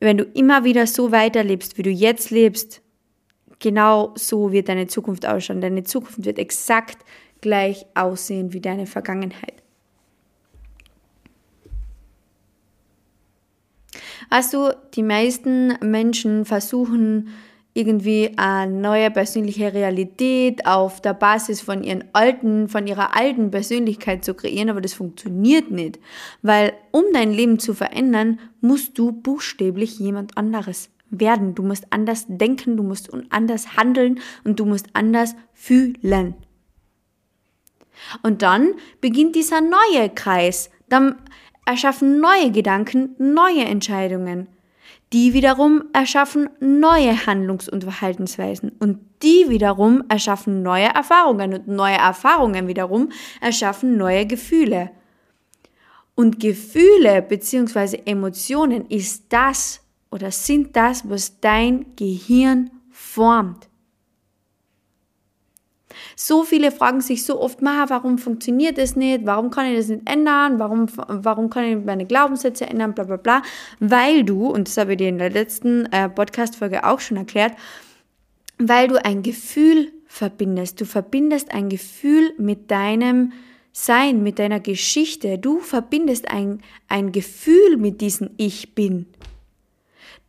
wenn 0.00 0.18
du 0.18 0.24
immer 0.24 0.64
wieder 0.64 0.86
so 0.86 1.12
weiterlebst, 1.12 1.78
wie 1.78 1.82
du 1.82 1.90
jetzt 1.90 2.30
lebst, 2.30 2.82
genau 3.58 4.12
so 4.16 4.52
wird 4.52 4.68
deine 4.68 4.86
Zukunft 4.86 5.26
ausschauen. 5.26 5.60
Deine 5.60 5.84
Zukunft 5.84 6.24
wird 6.24 6.38
exakt 6.38 6.98
gleich 7.40 7.86
aussehen 7.94 8.52
wie 8.52 8.60
deine 8.60 8.86
Vergangenheit. 8.86 9.62
Also 14.30 14.70
die 14.94 15.02
meisten 15.02 15.74
Menschen 15.82 16.44
versuchen 16.44 17.28
irgendwie 17.74 18.32
eine 18.36 18.72
neue 18.72 19.10
persönliche 19.10 19.72
Realität 19.72 20.66
auf 20.66 21.00
der 21.00 21.14
Basis 21.14 21.60
von 21.60 21.84
ihren 21.84 22.04
alten, 22.12 22.68
von 22.68 22.86
ihrer 22.86 23.16
alten 23.16 23.50
Persönlichkeit 23.50 24.24
zu 24.24 24.34
kreieren, 24.34 24.70
aber 24.70 24.80
das 24.80 24.94
funktioniert 24.94 25.70
nicht, 25.70 26.00
weil 26.42 26.72
um 26.90 27.04
dein 27.12 27.32
Leben 27.32 27.58
zu 27.58 27.74
verändern, 27.74 28.40
musst 28.60 28.98
du 28.98 29.12
buchstäblich 29.12 29.98
jemand 29.98 30.36
anderes 30.36 30.90
werden. 31.10 31.54
Du 31.54 31.62
musst 31.62 31.86
anders 31.90 32.26
denken, 32.28 32.76
du 32.76 32.82
musst 32.82 33.10
anders 33.30 33.76
handeln 33.76 34.20
und 34.44 34.58
du 34.58 34.64
musst 34.64 34.86
anders 34.92 35.34
fühlen. 35.52 36.34
Und 38.22 38.42
dann 38.42 38.74
beginnt 39.00 39.36
dieser 39.36 39.60
neue 39.60 40.08
Kreis. 40.08 40.70
Dann 40.88 41.16
erschaffen 41.70 42.20
neue 42.20 42.50
Gedanken, 42.50 43.14
neue 43.18 43.64
Entscheidungen. 43.64 44.48
Die 45.12 45.32
wiederum 45.32 45.84
erschaffen 45.92 46.50
neue 46.58 47.26
Handlungs- 47.26 47.68
und 47.68 47.84
Verhaltensweisen 47.84 48.72
und 48.80 48.98
die 49.22 49.48
wiederum 49.48 50.02
erschaffen 50.08 50.62
neue 50.62 50.86
Erfahrungen 50.86 51.54
und 51.54 51.68
neue 51.68 51.96
Erfahrungen 51.96 52.66
wiederum 52.66 53.10
erschaffen 53.40 53.96
neue 53.96 54.26
Gefühle. 54.26 54.90
Und 56.16 56.40
Gefühle 56.40 57.22
bzw. 57.22 58.02
Emotionen 58.04 58.86
ist 58.86 59.26
das 59.28 59.80
oder 60.10 60.32
sind 60.32 60.74
das, 60.74 61.08
was 61.08 61.38
dein 61.40 61.86
Gehirn 61.94 62.70
formt. 62.90 63.69
So 66.16 66.44
viele 66.44 66.72
fragen 66.72 67.00
sich 67.00 67.24
so 67.24 67.40
oft, 67.40 67.62
Ma, 67.62 67.86
warum 67.88 68.18
funktioniert 68.18 68.78
das 68.78 68.96
nicht? 68.96 69.26
Warum 69.26 69.50
kann 69.50 69.66
ich 69.66 69.76
das 69.76 69.88
nicht 69.88 70.08
ändern? 70.08 70.58
Warum, 70.58 70.86
warum 71.08 71.50
kann 71.50 71.64
ich 71.64 71.84
meine 71.84 72.06
Glaubenssätze 72.06 72.66
ändern? 72.66 72.94
Bla 72.94 73.04
bla 73.04 73.16
bla. 73.16 73.42
Weil 73.78 74.24
du, 74.24 74.46
und 74.46 74.68
das 74.68 74.76
habe 74.76 74.92
ich 74.92 74.98
dir 74.98 75.08
in 75.08 75.18
der 75.18 75.30
letzten 75.30 75.86
äh, 75.92 76.08
Podcast-Folge 76.08 76.84
auch 76.84 77.00
schon 77.00 77.16
erklärt, 77.16 77.54
weil 78.58 78.88
du 78.88 79.04
ein 79.04 79.22
Gefühl 79.22 79.92
verbindest. 80.06 80.80
Du 80.80 80.84
verbindest 80.84 81.52
ein 81.52 81.68
Gefühl 81.68 82.32
mit 82.36 82.70
deinem 82.70 83.32
Sein, 83.72 84.22
mit 84.22 84.38
deiner 84.38 84.60
Geschichte. 84.60 85.38
Du 85.38 85.60
verbindest 85.60 86.30
ein, 86.30 86.60
ein 86.88 87.12
Gefühl 87.12 87.76
mit 87.76 88.00
diesem 88.00 88.30
Ich 88.36 88.74
bin. 88.74 89.06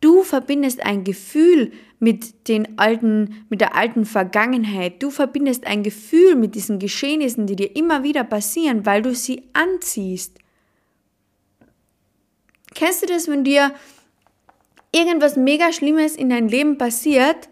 Du 0.02 0.24
verbindest 0.24 0.84
ein 0.84 1.04
Gefühl 1.04 1.70
mit 2.00 2.48
den 2.48 2.76
alten, 2.76 3.46
mit 3.48 3.60
der 3.60 3.76
alten 3.76 4.04
Vergangenheit. 4.04 5.00
Du 5.00 5.10
verbindest 5.10 5.64
ein 5.64 5.84
Gefühl 5.84 6.34
mit 6.34 6.56
diesen 6.56 6.80
Geschehnissen, 6.80 7.46
die 7.46 7.54
dir 7.54 7.76
immer 7.76 8.02
wieder 8.02 8.24
passieren, 8.24 8.84
weil 8.84 9.02
du 9.02 9.14
sie 9.14 9.44
anziehst. 9.52 10.38
Kennst 12.74 13.02
du 13.02 13.06
das, 13.06 13.28
wenn 13.28 13.44
dir 13.44 13.70
irgendwas 14.90 15.36
mega 15.36 15.72
Schlimmes 15.72 16.16
in 16.16 16.30
dein 16.30 16.48
Leben 16.48 16.78
passiert 16.78 17.48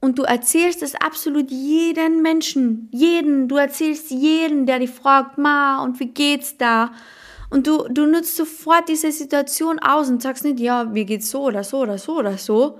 und 0.00 0.18
du 0.18 0.24
erzählst 0.24 0.82
es 0.82 0.96
absolut 0.96 1.52
jeden 1.52 2.20
Menschen, 2.20 2.88
jeden, 2.90 3.46
du 3.46 3.56
erzählst 3.56 4.10
jeden, 4.10 4.66
der 4.66 4.80
dich 4.80 4.90
fragt, 4.90 5.38
Ma, 5.38 5.84
und 5.84 6.00
wie 6.00 6.08
geht's 6.08 6.56
da? 6.56 6.90
Und 7.50 7.66
du, 7.66 7.88
du 7.88 8.06
nutzt 8.06 8.36
sofort 8.36 8.88
diese 8.88 9.10
Situation 9.10 9.80
aus 9.80 10.08
und 10.08 10.22
sagst 10.22 10.44
nicht, 10.44 10.60
ja, 10.60 10.84
mir 10.84 11.04
geht's 11.04 11.30
so 11.30 11.42
oder 11.42 11.64
so 11.64 11.78
oder 11.80 11.98
so 11.98 12.18
oder 12.18 12.38
so, 12.38 12.78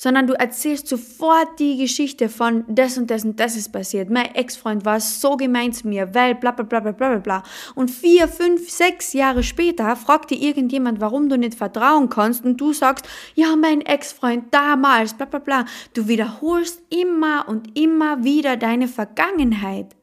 sondern 0.00 0.26
du 0.26 0.32
erzählst 0.32 0.88
sofort 0.88 1.60
die 1.60 1.76
Geschichte 1.76 2.30
von 2.30 2.64
das 2.66 2.96
und 2.96 3.10
das 3.10 3.22
und 3.22 3.38
das 3.38 3.54
ist 3.54 3.70
passiert. 3.70 4.08
Mein 4.08 4.34
Ex-Freund 4.34 4.86
war 4.86 4.98
so 4.98 5.36
gemein 5.36 5.74
zu 5.74 5.86
mir, 5.86 6.14
weil 6.14 6.34
bla 6.34 6.52
bla 6.52 6.64
bla 6.64 6.80
bla 6.80 6.92
bla 6.92 7.18
bla. 7.18 7.42
Und 7.74 7.90
vier, 7.90 8.26
fünf, 8.26 8.70
sechs 8.70 9.12
Jahre 9.12 9.42
später 9.42 9.94
fragt 9.96 10.30
dir 10.30 10.38
irgendjemand, 10.40 11.02
warum 11.02 11.28
du 11.28 11.36
nicht 11.36 11.54
vertrauen 11.54 12.08
kannst 12.08 12.46
und 12.46 12.58
du 12.58 12.72
sagst, 12.72 13.06
ja, 13.34 13.54
mein 13.56 13.82
Ex-Freund 13.82 14.44
damals, 14.52 15.12
bla 15.12 15.26
bla 15.26 15.38
bla. 15.38 15.64
Du 15.92 16.08
wiederholst 16.08 16.82
immer 16.88 17.46
und 17.46 17.78
immer 17.78 18.24
wieder 18.24 18.56
deine 18.56 18.88
Vergangenheit. 18.88 19.94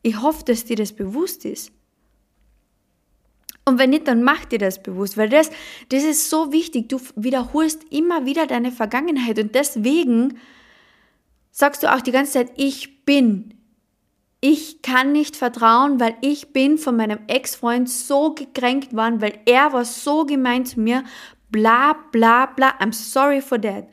Ich 0.00 0.22
hoffe, 0.22 0.42
dass 0.46 0.64
dir 0.64 0.76
das 0.76 0.94
bewusst 0.94 1.44
ist. 1.44 1.70
Und 3.68 3.78
wenn 3.78 3.90
nicht, 3.90 4.08
dann 4.08 4.22
mach 4.22 4.46
dir 4.46 4.58
das 4.58 4.82
bewusst, 4.82 5.18
weil 5.18 5.28
das, 5.28 5.50
das 5.90 6.02
ist 6.02 6.30
so 6.30 6.52
wichtig. 6.52 6.88
Du 6.88 6.98
wiederholst 7.16 7.82
immer 7.90 8.24
wieder 8.24 8.46
deine 8.46 8.72
Vergangenheit 8.72 9.38
und 9.38 9.54
deswegen 9.54 10.38
sagst 11.50 11.82
du 11.82 11.94
auch 11.94 12.00
die 12.00 12.12
ganze 12.12 12.32
Zeit, 12.32 12.52
ich 12.56 13.04
bin. 13.04 13.52
Ich 14.40 14.80
kann 14.80 15.12
nicht 15.12 15.36
vertrauen, 15.36 16.00
weil 16.00 16.16
ich 16.22 16.54
bin 16.54 16.78
von 16.78 16.96
meinem 16.96 17.18
Ex-Freund 17.26 17.90
so 17.90 18.32
gekränkt 18.32 18.96
worden, 18.96 19.20
weil 19.20 19.38
er 19.44 19.74
war 19.74 19.84
so 19.84 20.24
gemein 20.24 20.64
zu 20.64 20.80
mir. 20.80 21.04
Bla 21.50 21.94
bla 22.10 22.46
bla. 22.46 22.70
I'm 22.80 22.94
sorry 22.94 23.42
for 23.42 23.60
that. 23.60 23.86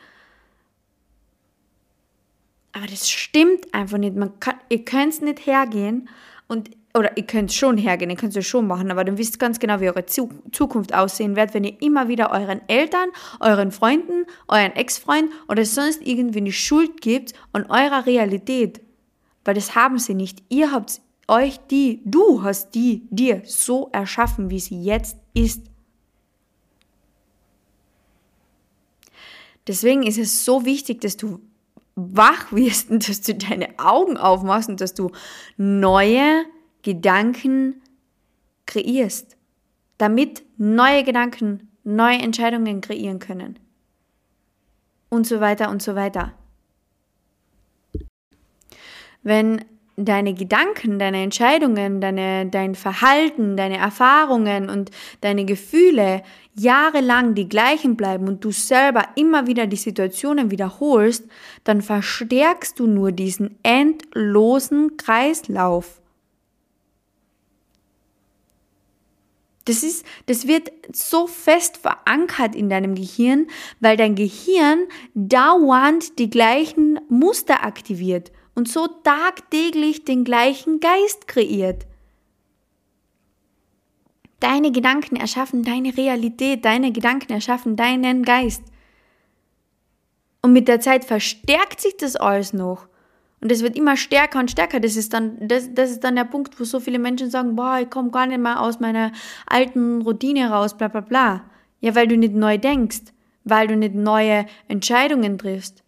Aber 2.71 2.87
das 2.87 3.09
stimmt 3.09 3.73
einfach 3.73 3.97
nicht. 3.97 4.15
Man 4.15 4.39
kann, 4.39 4.55
ihr 4.69 4.85
könnt 4.85 5.21
nicht 5.21 5.45
hergehen 5.45 6.07
und 6.47 6.69
oder 6.95 7.17
ihr 7.17 7.25
könnt 7.25 7.51
schon 7.51 7.77
hergehen, 7.77 8.09
ihr 8.09 8.15
könnt 8.15 8.35
es 8.35 8.47
schon 8.47 8.67
machen, 8.67 8.89
aber 8.89 9.03
dann 9.03 9.17
wisst 9.17 9.37
ganz 9.37 9.59
genau, 9.59 9.81
wie 9.81 9.89
eure 9.89 10.05
Zukunft 10.05 10.93
aussehen 10.93 11.35
wird, 11.35 11.53
wenn 11.53 11.65
ihr 11.65 11.81
immer 11.81 12.07
wieder 12.07 12.31
euren 12.31 12.61
Eltern, 12.69 13.09
euren 13.41 13.71
Freunden, 13.71 14.25
euren 14.47 14.71
Ex-Freund 14.71 15.29
oder 15.49 15.65
sonst 15.65 16.01
irgendwie 16.05 16.41
die 16.41 16.53
Schuld 16.53 17.01
gibt 17.01 17.33
an 17.51 17.65
eurer 17.69 18.05
Realität. 18.05 18.79
Weil 19.43 19.55
das 19.55 19.75
haben 19.75 19.99
sie 19.99 20.13
nicht. 20.13 20.41
Ihr 20.47 20.71
habt 20.71 21.01
euch 21.27 21.57
die, 21.69 22.01
du 22.05 22.43
hast 22.43 22.73
die 22.75 23.05
dir 23.09 23.41
so 23.45 23.89
erschaffen, 23.91 24.49
wie 24.49 24.59
sie 24.61 24.81
jetzt 24.81 25.17
ist. 25.33 25.63
Deswegen 29.67 30.03
ist 30.03 30.17
es 30.17 30.45
so 30.45 30.63
wichtig, 30.63 31.01
dass 31.01 31.17
du 31.17 31.41
wach 31.95 32.51
wirst 32.51 32.89
und 32.91 33.07
dass 33.07 33.21
du 33.21 33.35
deine 33.35 33.79
Augen 33.79 34.17
aufmachst 34.17 34.69
und 34.69 34.81
dass 34.81 34.93
du 34.93 35.11
neue 35.57 36.45
Gedanken 36.81 37.81
kreierst, 38.65 39.37
damit 39.97 40.43
neue 40.57 41.03
Gedanken 41.03 41.69
neue 41.83 42.17
Entscheidungen 42.17 42.81
kreieren 42.81 43.19
können. 43.19 43.59
Und 45.09 45.25
so 45.25 45.39
weiter 45.39 45.69
und 45.69 45.81
so 45.81 45.95
weiter. 45.95 46.33
Wenn 49.21 49.63
deine 49.97 50.33
Gedanken, 50.33 50.99
deine 50.99 51.23
Entscheidungen, 51.23 52.01
deine, 52.01 52.47
dein 52.47 52.75
Verhalten, 52.75 53.55
deine 53.55 53.77
Erfahrungen 53.77 54.69
und 54.69 54.91
deine 55.21 55.45
Gefühle 55.45 56.21
jahrelang 56.53 57.35
die 57.35 57.47
gleichen 57.47 57.95
bleiben 57.95 58.27
und 58.27 58.43
du 58.43 58.51
selber 58.51 59.07
immer 59.15 59.47
wieder 59.47 59.67
die 59.67 59.75
Situationen 59.77 60.51
wiederholst, 60.51 61.25
dann 61.63 61.81
verstärkst 61.81 62.79
du 62.79 62.87
nur 62.87 63.11
diesen 63.11 63.57
endlosen 63.63 64.97
Kreislauf. 64.97 66.01
Das 69.65 69.81
ist, 69.81 70.05
das 70.27 70.45
wird 70.45 70.71
so 70.93 71.25
fest 71.25 71.77
verankert 71.77 72.53
in 72.53 72.69
deinem 72.69 72.93
Gehirn, 72.93 73.47
weil 73.79 73.97
dein 73.97 74.13
Gehirn 74.13 74.85
dauernd 75.15 76.19
die 76.19 76.29
gleichen 76.29 76.99
Muster 77.09 77.63
aktiviert 77.65 78.31
und 78.55 78.67
so 78.67 78.87
tagtäglich 78.87 80.05
den 80.05 80.23
gleichen 80.23 80.79
Geist 80.79 81.27
kreiert. 81.27 81.85
Deine 84.39 84.71
Gedanken 84.71 85.15
erschaffen 85.15 85.63
deine 85.63 85.95
Realität, 85.95 86.65
deine 86.65 86.91
Gedanken 86.91 87.31
erschaffen 87.31 87.75
deinen 87.75 88.23
Geist. 88.23 88.63
Und 90.41 90.53
mit 90.53 90.67
der 90.67 90.79
Zeit 90.79 91.05
verstärkt 91.05 91.81
sich 91.81 91.97
das 91.97 92.15
alles 92.15 92.53
noch. 92.53 92.87
Und 93.41 93.51
es 93.51 93.61
wird 93.61 93.75
immer 93.75 93.97
stärker 93.97 94.39
und 94.39 94.51
stärker. 94.51 94.79
Das 94.79 94.95
ist 94.95 95.13
dann, 95.13 95.47
das, 95.47 95.73
das 95.73 95.91
ist 95.91 96.03
dann 96.03 96.15
der 96.15 96.23
Punkt, 96.23 96.59
wo 96.59 96.63
so 96.63 96.79
viele 96.79 96.99
Menschen 96.99 97.29
sagen, 97.29 97.55
boah, 97.55 97.79
ich 97.81 97.89
komme 97.89 98.11
gar 98.11 98.25
nicht 98.27 98.39
mehr 98.39 98.61
aus 98.61 98.79
meiner 98.79 99.11
alten 99.45 100.01
Routine 100.01 100.49
raus, 100.49 100.77
bla 100.77 100.87
bla 100.87 101.01
bla. 101.01 101.43
Ja, 101.81 101.95
weil 101.95 102.07
du 102.07 102.17
nicht 102.17 102.33
neu 102.33 102.57
denkst, 102.57 103.01
weil 103.43 103.67
du 103.67 103.75
nicht 103.75 103.95
neue 103.95 104.45
Entscheidungen 104.67 105.37
triffst, 105.37 105.83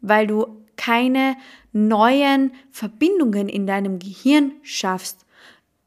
weil 0.00 0.26
du 0.26 0.59
keine 0.80 1.36
neuen 1.72 2.52
Verbindungen 2.70 3.50
in 3.50 3.66
deinem 3.66 3.98
Gehirn 3.98 4.52
schaffst 4.62 5.26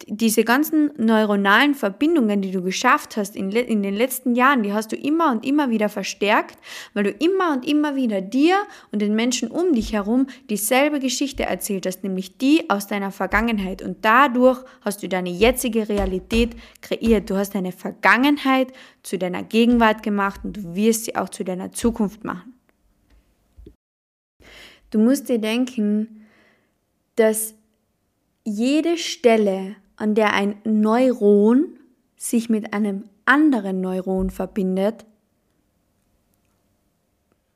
diese 0.08 0.44
ganzen 0.44 0.92
neuronalen 0.98 1.76
Verbindungen, 1.76 2.42
die 2.42 2.52
du 2.52 2.62
geschafft 2.62 3.18
hast 3.18 3.36
in, 3.36 3.52
in, 3.52 3.84
den 3.84 3.94
letzten 3.94 4.36
Jahren, 4.36 4.64
die 4.64 4.74
hast 4.74 4.92
du 4.92 4.96
immer 4.96 5.32
und 5.32 5.46
immer 5.46 5.70
wieder 5.70 5.90
verstärkt, 5.90 6.58
weil 6.94 7.06
du 7.06 7.12
immer 7.12 7.54
und 7.54 7.68
immer 7.68 7.96
wieder 7.96 8.22
dir 8.22 8.58
und 8.92 9.02
den 9.02 9.16
Menschen 9.16 9.50
um 9.50 9.74
dich 9.74 9.94
herum 9.94 10.28
dieselbe 10.50 11.00
Geschichte 11.00 11.44
erzählt 11.44 11.86
hast, 11.86 12.04
nämlich 12.04 12.38
die 12.38 12.70
aus 12.70 12.88
deiner 12.88 13.12
Vergangenheit. 13.12 13.82
Und 13.82 13.98
dadurch 14.04 14.64
hast 14.82 15.04
du 15.04 15.08
deine 15.08 15.30
jetzige 15.30 15.88
Realität 15.90 16.56
kreiert. 16.82 17.30
Du 17.30 17.36
hast 17.36 17.56
deine 17.56 17.72
Vergangenheit 17.72 18.74
zu 19.04 19.18
deiner 19.18 19.44
Gegenwart 19.44 20.04
gemacht 20.04 20.42
und 20.44 20.58
du 20.58 20.76
wirst 20.76 21.06
sie 21.06 21.16
auch 21.16 21.30
zu 21.30 21.44
deiner 21.44 21.72
Zukunft 21.72 22.24
machen. 22.24 22.53
Du 24.94 25.00
musst 25.00 25.28
dir 25.28 25.40
denken, 25.40 26.28
dass 27.16 27.56
jede 28.44 28.96
Stelle, 29.00 29.76
an 29.96 30.14
der 30.14 30.34
ein 30.34 30.58
Neuron 30.66 31.80
sich 32.16 32.48
mit 32.48 32.76
einem 32.76 33.10
anderen 33.26 33.82
Neuron 33.82 34.30
verbindet, 34.30 35.04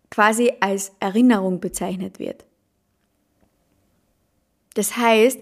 quasi 0.10 0.52
als 0.62 0.94
Erinnerung 1.00 1.60
bezeichnet 1.60 2.18
wird. 2.18 2.44
Das 4.74 4.98
heißt, 4.98 5.40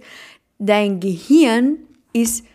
dein 0.59 0.99
Gehirn 0.99 1.77
ist 2.11 2.45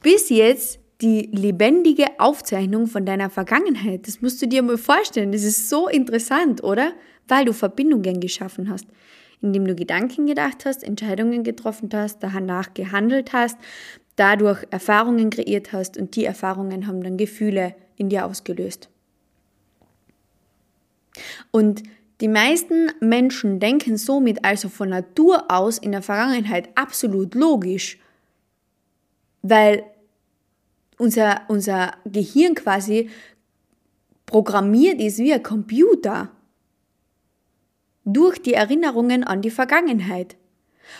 bis 0.00 0.30
jetzt 0.30 0.78
die 1.02 1.28
lebendige 1.32 2.06
Aufzeichnung 2.18 2.86
von 2.86 3.04
deiner 3.04 3.30
Vergangenheit. 3.30 4.06
Das 4.06 4.22
musst 4.22 4.40
du 4.40 4.46
dir 4.46 4.62
mal 4.62 4.78
vorstellen. 4.78 5.32
Das 5.32 5.42
ist 5.42 5.68
so 5.68 5.88
interessant, 5.88 6.64
oder? 6.64 6.92
Weil 7.28 7.44
du 7.44 7.52
Verbindungen 7.52 8.20
geschaffen 8.20 8.70
hast 8.70 8.86
indem 9.42 9.66
du 9.66 9.74
Gedanken 9.74 10.26
gedacht 10.26 10.64
hast, 10.64 10.82
Entscheidungen 10.82 11.44
getroffen 11.44 11.88
hast, 11.92 12.22
danach 12.22 12.74
gehandelt 12.74 13.32
hast, 13.32 13.58
dadurch 14.16 14.64
Erfahrungen 14.70 15.30
kreiert 15.30 15.72
hast 15.72 15.96
und 15.96 16.16
die 16.16 16.24
Erfahrungen 16.24 16.86
haben 16.86 17.02
dann 17.02 17.16
Gefühle 17.16 17.74
in 17.96 18.08
dir 18.08 18.26
ausgelöst. 18.26 18.88
Und 21.50 21.82
die 22.20 22.28
meisten 22.28 22.90
Menschen 23.00 23.60
denken 23.60 23.96
somit 23.98 24.44
also 24.44 24.68
von 24.68 24.88
Natur 24.88 25.50
aus 25.50 25.78
in 25.78 25.92
der 25.92 26.02
Vergangenheit 26.02 26.70
absolut 26.74 27.34
logisch, 27.34 27.98
weil 29.42 29.84
unser, 30.98 31.42
unser 31.48 31.92
Gehirn 32.04 32.54
quasi 32.54 33.10
programmiert 34.26 35.00
ist 35.00 35.18
wie 35.18 35.32
ein 35.32 35.42
Computer 35.42 36.30
durch 38.04 38.40
die 38.40 38.54
Erinnerungen 38.54 39.24
an 39.24 39.42
die 39.42 39.50
Vergangenheit. 39.50 40.36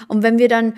Und 0.09 0.23
wenn 0.23 0.39
wir 0.39 0.49
dann 0.49 0.75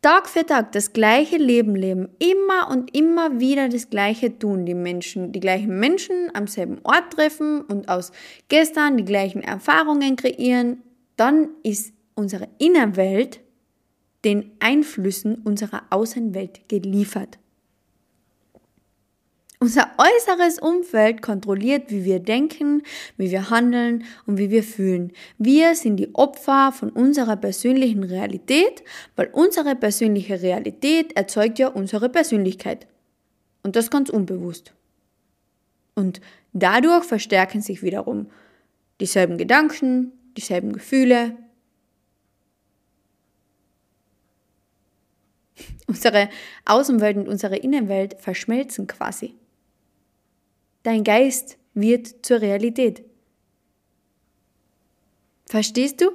Tag 0.00 0.28
für 0.28 0.46
Tag 0.46 0.72
das 0.72 0.92
gleiche 0.92 1.38
Leben 1.38 1.74
leben, 1.74 2.08
immer 2.20 2.70
und 2.70 2.96
immer 2.96 3.40
wieder 3.40 3.68
das 3.68 3.90
gleiche 3.90 4.38
tun, 4.38 4.64
die 4.64 4.74
Menschen, 4.74 5.32
die 5.32 5.40
gleichen 5.40 5.78
Menschen 5.78 6.30
am 6.34 6.46
selben 6.46 6.78
Ort 6.84 7.12
treffen 7.14 7.62
und 7.62 7.88
aus 7.88 8.12
gestern 8.48 8.96
die 8.96 9.04
gleichen 9.04 9.42
Erfahrungen 9.42 10.14
kreieren, 10.14 10.82
dann 11.16 11.48
ist 11.64 11.92
unsere 12.14 12.48
Innerwelt 12.58 13.40
den 14.24 14.52
Einflüssen 14.60 15.36
unserer 15.44 15.82
Außenwelt 15.90 16.68
geliefert. 16.68 17.38
Unser 19.60 19.90
äußeres 19.98 20.60
Umfeld 20.60 21.20
kontrolliert, 21.20 21.90
wie 21.90 22.04
wir 22.04 22.20
denken, 22.20 22.82
wie 23.16 23.32
wir 23.32 23.50
handeln 23.50 24.04
und 24.24 24.38
wie 24.38 24.50
wir 24.50 24.62
fühlen. 24.62 25.12
Wir 25.36 25.74
sind 25.74 25.96
die 25.96 26.14
Opfer 26.14 26.70
von 26.70 26.90
unserer 26.90 27.34
persönlichen 27.34 28.04
Realität, 28.04 28.84
weil 29.16 29.28
unsere 29.32 29.74
persönliche 29.74 30.40
Realität 30.42 31.16
erzeugt 31.16 31.58
ja 31.58 31.66
unsere 31.68 32.08
Persönlichkeit. 32.08 32.86
Und 33.64 33.74
das 33.74 33.90
ganz 33.90 34.10
unbewusst. 34.10 34.74
Und 35.96 36.20
dadurch 36.52 37.02
verstärken 37.02 37.60
sich 37.60 37.82
wiederum 37.82 38.30
dieselben 39.00 39.38
Gedanken, 39.38 40.12
dieselben 40.36 40.72
Gefühle. 40.72 41.36
Unsere 45.88 46.28
Außenwelt 46.64 47.16
und 47.16 47.26
unsere 47.26 47.56
Innenwelt 47.56 48.14
verschmelzen 48.20 48.86
quasi. 48.86 49.34
Dein 50.82 51.04
Geist 51.04 51.58
wird 51.74 52.24
zur 52.24 52.40
Realität. 52.40 53.04
Verstehst 55.46 56.00
du? 56.00 56.10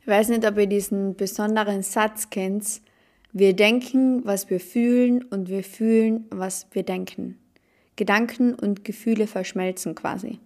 ich 0.00 0.06
weiß 0.06 0.28
nicht, 0.28 0.46
ob 0.46 0.58
ihr 0.58 0.66
diesen 0.66 1.16
besonderen 1.16 1.82
Satz 1.82 2.30
kennt. 2.30 2.82
Wir 3.32 3.54
denken, 3.54 4.24
was 4.26 4.50
wir 4.50 4.60
fühlen 4.60 5.24
und 5.24 5.48
wir 5.48 5.64
fühlen, 5.64 6.26
was 6.30 6.66
wir 6.72 6.82
denken. 6.82 7.38
Gedanken 7.96 8.54
und 8.54 8.84
Gefühle 8.84 9.26
verschmelzen 9.26 9.94
quasi. 9.94 10.38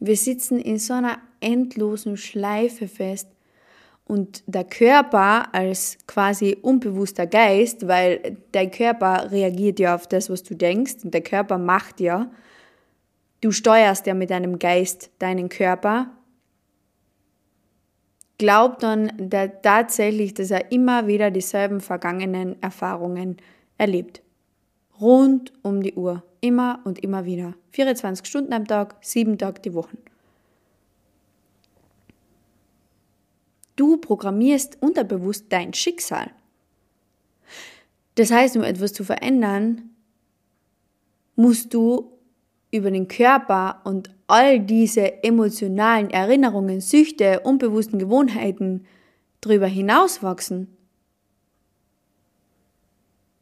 Wir 0.00 0.16
sitzen 0.16 0.58
in 0.58 0.78
so 0.78 0.94
einer 0.94 1.18
endlosen 1.40 2.16
Schleife 2.16 2.88
fest, 2.88 3.28
und 4.10 4.42
der 4.48 4.64
Körper 4.64 5.54
als 5.54 5.96
quasi 6.08 6.58
unbewusster 6.60 7.28
Geist, 7.28 7.86
weil 7.86 8.38
dein 8.50 8.72
Körper 8.72 9.30
reagiert 9.30 9.78
ja 9.78 9.94
auf 9.94 10.08
das, 10.08 10.28
was 10.28 10.42
du 10.42 10.56
denkst 10.56 11.04
und 11.04 11.14
der 11.14 11.20
Körper 11.20 11.58
macht 11.58 12.00
ja. 12.00 12.28
Du 13.40 13.52
steuerst 13.52 14.08
ja 14.08 14.14
mit 14.14 14.30
deinem 14.30 14.58
Geist 14.58 15.10
deinen 15.20 15.48
Körper. 15.48 16.10
Glaubt 18.36 18.82
dann 18.82 19.12
der 19.16 19.62
tatsächlich, 19.62 20.34
dass 20.34 20.50
er 20.50 20.72
immer 20.72 21.06
wieder 21.06 21.30
dieselben 21.30 21.80
vergangenen 21.80 22.60
Erfahrungen 22.60 23.36
erlebt. 23.78 24.22
Rund 25.00 25.52
um 25.62 25.84
die 25.84 25.94
Uhr. 25.94 26.24
Immer 26.40 26.80
und 26.84 26.98
immer 26.98 27.26
wieder. 27.26 27.54
24 27.70 28.26
Stunden 28.26 28.52
am 28.54 28.66
Tag, 28.66 28.96
sieben 29.02 29.38
Tage 29.38 29.60
die 29.60 29.74
Woche. 29.74 29.96
Du 33.80 33.96
programmierst 33.96 34.76
unterbewusst 34.82 35.46
dein 35.48 35.72
Schicksal. 35.72 36.30
Das 38.16 38.30
heißt, 38.30 38.54
um 38.58 38.62
etwas 38.62 38.92
zu 38.92 39.04
verändern, 39.04 39.88
musst 41.34 41.72
du 41.72 42.12
über 42.70 42.90
den 42.90 43.08
Körper 43.08 43.80
und 43.84 44.14
all 44.26 44.60
diese 44.60 45.22
emotionalen 45.24 46.10
Erinnerungen, 46.10 46.82
Süchte, 46.82 47.40
unbewussten 47.40 47.98
Gewohnheiten 47.98 48.84
darüber 49.40 49.66
hinauswachsen 49.66 50.68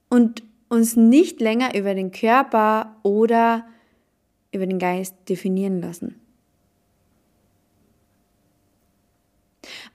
und 0.08 0.44
uns 0.68 0.94
nicht 0.94 1.40
länger 1.40 1.74
über 1.74 1.96
den 1.96 2.12
Körper 2.12 2.94
oder 3.02 3.66
über 4.52 4.68
den 4.68 4.78
Geist 4.78 5.16
definieren 5.28 5.80
lassen. 5.80 6.27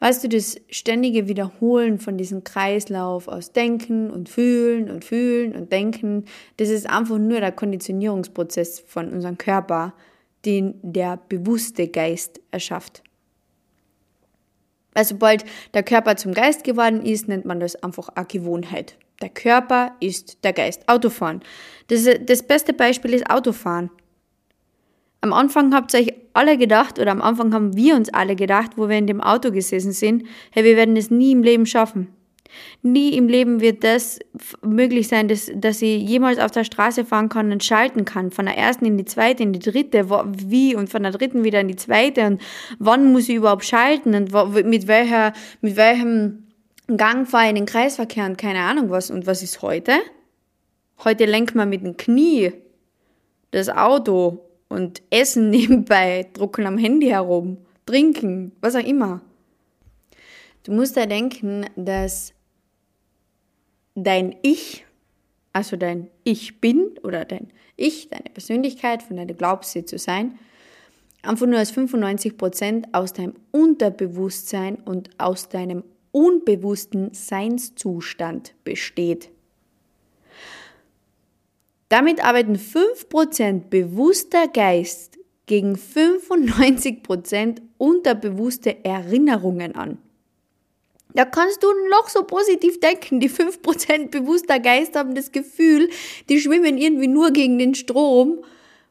Weißt 0.04 0.22
du, 0.22 0.28
das 0.28 0.60
ständige 0.70 1.30
Wiederholen 1.30 1.98
von 1.98 2.18
diesem 2.18 2.44
Kreislauf 2.44 3.30
aus 3.30 3.54
Denken 3.54 4.12
und 4.12 4.28
Fühlen 4.28 4.90
und 4.90 5.06
Fühlen 5.06 5.56
und 5.56 5.72
Denken, 5.72 6.26
das 6.58 6.68
ist 6.68 6.90
einfach 6.90 7.18
nur 7.18 7.40
der 7.40 7.54
Konditionierungsprozess 7.54 8.82
von 8.82 9.14
unserem 9.14 9.38
Körper, 9.38 9.94
den 10.44 10.76
der 10.82 11.16
bewusste 11.30 11.88
Geist 11.88 12.42
erschafft. 12.52 13.02
Weil 14.92 15.06
sobald 15.06 15.46
der 15.74 15.84
Körper 15.84 16.18
zum 16.18 16.34
Geist 16.34 16.66
geworden 16.66 17.02
ist, 17.06 17.30
nennt 17.30 17.46
man 17.46 17.62
das 17.62 17.82
einfach 17.82 18.10
eine 18.10 18.26
Gewohnheit. 18.26 18.98
Der 19.22 19.30
Körper 19.30 19.96
ist 20.02 20.44
der 20.44 20.52
Geist. 20.52 20.90
Autofahren. 20.90 21.40
Das, 21.88 22.06
das 22.26 22.44
beste 22.44 22.74
Beispiel 22.74 23.14
ist 23.14 23.30
Autofahren. 23.30 23.90
Am 25.24 25.32
Anfang 25.32 25.74
habt 25.74 25.94
ihr 25.94 26.02
euch 26.02 26.14
alle 26.34 26.58
gedacht, 26.58 27.00
oder 27.00 27.12
am 27.12 27.22
Anfang 27.22 27.54
haben 27.54 27.78
wir 27.78 27.96
uns 27.96 28.14
alle 28.14 28.36
gedacht, 28.36 28.72
wo 28.76 28.90
wir 28.90 28.98
in 28.98 29.08
dem 29.08 29.22
Auto 29.22 29.52
gesessen 29.52 29.94
sind, 29.94 30.26
hey, 30.52 30.66
wir 30.66 30.76
werden 30.76 30.98
es 30.98 31.12
nie 31.12 31.32
im 31.32 31.44
Leben 31.44 31.66
schaffen. 31.66 32.10
Nie 32.82 33.16
im 33.16 33.30
Leben 33.30 33.62
wird 33.62 33.86
das 33.86 34.20
möglich 34.62 35.08
sein, 35.08 35.30
dass, 35.30 35.50
dass 35.56 35.82
ich 35.82 36.04
jemals 36.04 36.40
auf 36.40 36.52
der 36.52 36.66
Straße 36.66 37.06
fahren 37.06 37.30
kann 37.30 37.54
und 37.54 37.64
schalten 37.64 38.04
kann. 38.04 38.32
Von 38.32 38.48
der 38.48 38.58
ersten 38.58 38.86
in 38.86 38.98
die 38.98 39.06
zweite, 39.06 39.44
in 39.44 39.54
die 39.54 39.60
dritte, 39.60 40.10
wie 40.10 40.76
und 40.76 40.90
von 40.90 41.04
der 41.04 41.14
dritten 41.14 41.46
wieder 41.46 41.62
in 41.62 41.70
die 41.70 41.78
zweite 41.78 42.28
und 42.28 42.42
wann 42.80 43.14
muss 43.14 43.30
ich 43.30 43.36
überhaupt 43.36 43.64
schalten 43.64 44.16
und 44.16 44.34
mit 44.66 44.88
welcher, 44.88 45.32
mit 45.62 45.78
welchem 45.78 46.50
Gang 46.98 47.26
fahre 47.30 47.46
ich 47.46 47.50
in 47.52 47.56
den 47.56 47.66
Kreisverkehr 47.66 48.26
und 48.26 48.38
keine 48.38 48.60
Ahnung 48.60 48.90
was. 48.90 49.10
Und 49.10 49.26
was 49.26 49.42
ist 49.42 49.62
heute? 49.62 49.94
Heute 51.06 51.24
lenkt 51.24 51.56
man 51.56 51.70
mit 51.70 51.82
dem 51.82 51.96
Knie 51.96 52.52
das 53.52 53.70
Auto 53.70 54.50
und 54.74 55.02
essen 55.10 55.50
nebenbei, 55.52 56.28
drucken 56.34 56.66
am 56.66 56.78
Handy 56.78 57.08
herum, 57.08 57.58
trinken, 57.86 58.52
was 58.62 58.76
auch 58.76 58.86
immer. 58.86 59.22
Du 60.64 60.72
musst 60.72 60.98
da 60.98 61.06
denken, 61.06 61.66
dass 61.76 62.34
dein 63.96 64.36
Ich, 64.42 64.86
also 65.52 65.76
dein 65.76 66.10
Ich 66.24 66.60
bin 66.60 66.98
oder 67.04 67.26
dein 67.26 67.52
Ich, 67.76 68.10
deine 68.10 68.30
Persönlichkeit, 68.34 69.04
von 69.04 69.18
der 69.18 69.26
du 69.26 69.34
glaubst, 69.34 69.72
sie 69.72 69.86
zu 69.86 69.98
sein, 69.98 70.40
einfach 71.22 71.46
nur 71.46 71.60
als 71.60 71.74
95% 71.74 72.86
aus 72.94 73.14
deinem 73.14 73.36
Unterbewusstsein 73.52 74.76
und 74.78 75.10
aus 75.20 75.50
deinem 75.50 75.84
unbewussten 76.12 77.14
Seinszustand 77.14 78.54
besteht. 78.64 79.30
Damit 81.94 82.26
arbeiten 82.26 82.56
5% 82.56 83.70
bewusster 83.70 84.48
Geist 84.48 85.20
gegen 85.46 85.76
95% 85.76 87.58
unterbewusste 87.78 88.84
Erinnerungen 88.84 89.76
an. 89.76 90.00
Da 91.14 91.26
kannst 91.26 91.62
du 91.62 91.68
noch 91.92 92.10
so 92.10 92.24
positiv 92.24 92.80
denken. 92.80 93.20
Die 93.20 93.30
5% 93.30 94.10
bewusster 94.10 94.60
Geist 94.60 94.96
haben 94.96 95.14
das 95.14 95.32
Gefühl, 95.32 95.88
die 96.30 96.40
schwimmen 96.40 96.80
irgendwie 96.80 97.08
nur 97.08 97.30
gegen 97.30 97.60
den 97.60 97.76
Strom 97.76 98.44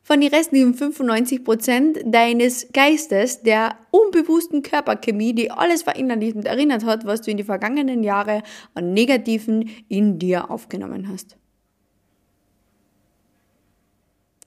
von 0.04 0.20
den 0.20 0.32
restlichen 0.32 0.76
95% 0.76 2.08
deines 2.08 2.68
Geistes, 2.72 3.42
der 3.42 3.78
unbewussten 3.90 4.62
Körperchemie, 4.62 5.32
die 5.32 5.50
alles 5.50 5.82
verinnerlicht 5.82 6.36
und 6.36 6.46
erinnert 6.46 6.84
hat, 6.84 7.04
was 7.04 7.22
du 7.22 7.32
in 7.32 7.36
die 7.36 7.42
vergangenen 7.42 8.04
Jahre 8.04 8.44
an 8.74 8.94
Negativen 8.94 9.70
in 9.88 10.20
dir 10.20 10.52
aufgenommen 10.52 11.08
hast. 11.08 11.36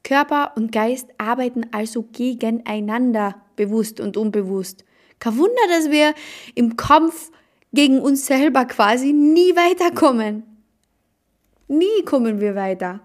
Körper 0.06 0.54
und 0.56 0.72
Geist 0.72 1.10
arbeiten 1.18 1.66
also 1.72 2.04
gegeneinander, 2.04 3.36
bewusst 3.56 4.00
und 4.00 4.16
unbewusst. 4.16 4.86
Kein 5.20 5.38
Wunder, 5.38 5.62
dass 5.70 5.90
wir 5.90 6.14
im 6.54 6.78
Kampf 6.78 7.32
gegen 7.74 8.00
uns 8.00 8.28
selber 8.28 8.66
quasi 8.66 9.12
nie 9.12 9.56
weiterkommen. 9.56 10.44
Nie 11.68 12.04
kommen 12.06 12.40
wir 12.40 12.54
weiter. 12.56 13.02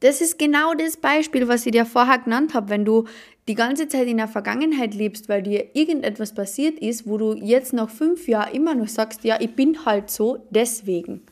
Das 0.00 0.20
ist 0.20 0.38
genau 0.38 0.74
das 0.74 0.96
Beispiel, 0.96 1.46
was 1.46 1.66
ich 1.66 1.72
dir 1.72 1.84
vorher 1.84 2.18
genannt 2.18 2.54
habe. 2.54 2.70
Wenn 2.70 2.86
du 2.86 3.04
die 3.48 3.54
ganze 3.54 3.86
Zeit 3.86 4.08
in 4.08 4.16
der 4.16 4.28
Vergangenheit 4.28 4.94
lebst, 4.94 5.28
weil 5.28 5.42
dir 5.42 5.76
irgendetwas 5.76 6.34
passiert 6.34 6.78
ist, 6.78 7.06
wo 7.06 7.18
du 7.18 7.34
jetzt 7.34 7.74
nach 7.74 7.90
fünf 7.90 8.26
Jahren 8.28 8.54
immer 8.54 8.74
noch 8.74 8.88
sagst, 8.88 9.24
ja, 9.24 9.38
ich 9.40 9.54
bin 9.54 9.84
halt 9.84 10.10
so, 10.10 10.46
deswegen. 10.50 11.22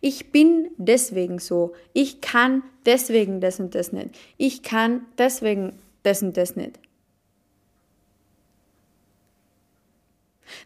Ich 0.00 0.32
bin 0.32 0.68
deswegen 0.76 1.38
so. 1.38 1.74
Ich 1.92 2.20
kann 2.20 2.62
deswegen 2.86 3.40
das 3.40 3.60
und 3.60 3.74
das 3.74 3.92
nicht. 3.92 4.10
Ich 4.38 4.62
kann 4.62 5.02
deswegen 5.18 5.74
das 6.02 6.22
und 6.22 6.36
das 6.36 6.56
nicht. 6.56 6.78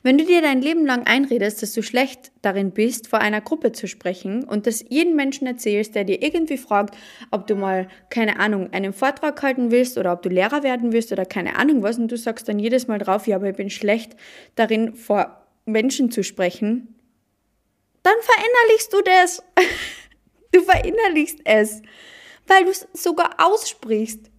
Wenn 0.02 0.18
du 0.18 0.24
dir 0.24 0.42
dein 0.42 0.62
Leben 0.62 0.86
lang 0.86 1.06
einredest, 1.06 1.62
dass 1.62 1.72
du 1.72 1.82
schlecht 1.82 2.32
darin 2.42 2.70
bist, 2.70 3.08
vor 3.08 3.20
einer 3.20 3.40
Gruppe 3.40 3.72
zu 3.72 3.86
sprechen 3.86 4.44
und 4.44 4.66
das 4.66 4.84
jedem 4.88 5.16
Menschen 5.16 5.46
erzählst, 5.46 5.94
der 5.94 6.04
dir 6.04 6.22
irgendwie 6.22 6.56
fragt, 6.56 6.96
ob 7.30 7.46
du 7.46 7.54
mal, 7.54 7.88
keine 8.10 8.38
Ahnung, 8.38 8.72
einen 8.72 8.92
Vortrag 8.92 9.42
halten 9.42 9.70
willst 9.70 9.98
oder 9.98 10.12
ob 10.12 10.22
du 10.22 10.28
Lehrer 10.28 10.62
werden 10.62 10.92
willst 10.92 11.12
oder 11.12 11.26
keine 11.26 11.56
Ahnung 11.56 11.82
was 11.82 11.98
und 11.98 12.08
du 12.08 12.16
sagst 12.16 12.48
dann 12.48 12.58
jedes 12.58 12.86
Mal 12.86 12.98
drauf, 12.98 13.26
ja, 13.26 13.36
aber 13.36 13.50
ich 13.50 13.56
bin 13.56 13.70
schlecht 13.70 14.16
darin, 14.54 14.94
vor 14.94 15.44
Menschen 15.66 16.10
zu 16.10 16.22
sprechen, 16.22 16.94
dann 18.04 18.14
verinnerlichst 18.20 18.92
du 18.92 19.02
das. 19.02 19.42
Du 20.52 20.62
verinnerlichst 20.62 21.40
es, 21.44 21.82
weil 22.46 22.62
du 22.62 22.70
es 22.70 22.86
sogar 22.92 23.44
aussprichst. 23.44 24.30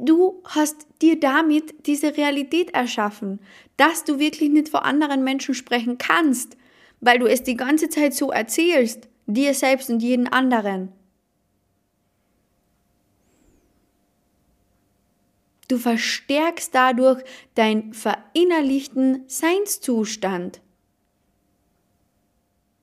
du 0.00 0.42
hast 0.44 0.86
dir 1.02 1.18
damit 1.20 1.86
diese 1.86 2.16
Realität 2.16 2.70
erschaffen, 2.70 3.40
dass 3.76 4.04
du 4.04 4.18
wirklich 4.18 4.50
nicht 4.50 4.68
vor 4.68 4.84
anderen 4.84 5.22
Menschen 5.24 5.54
sprechen 5.54 5.98
kannst, 5.98 6.56
weil 7.00 7.18
du 7.18 7.26
es 7.26 7.42
die 7.42 7.56
ganze 7.56 7.88
Zeit 7.88 8.14
so 8.14 8.30
erzählst, 8.30 9.08
dir 9.26 9.54
selbst 9.54 9.90
und 9.90 10.00
jeden 10.00 10.28
anderen. 10.28 10.92
Du 15.70 15.78
verstärkst 15.78 16.74
dadurch 16.74 17.22
deinen 17.54 17.94
verinnerlichten 17.94 19.22
Seinszustand. 19.28 20.60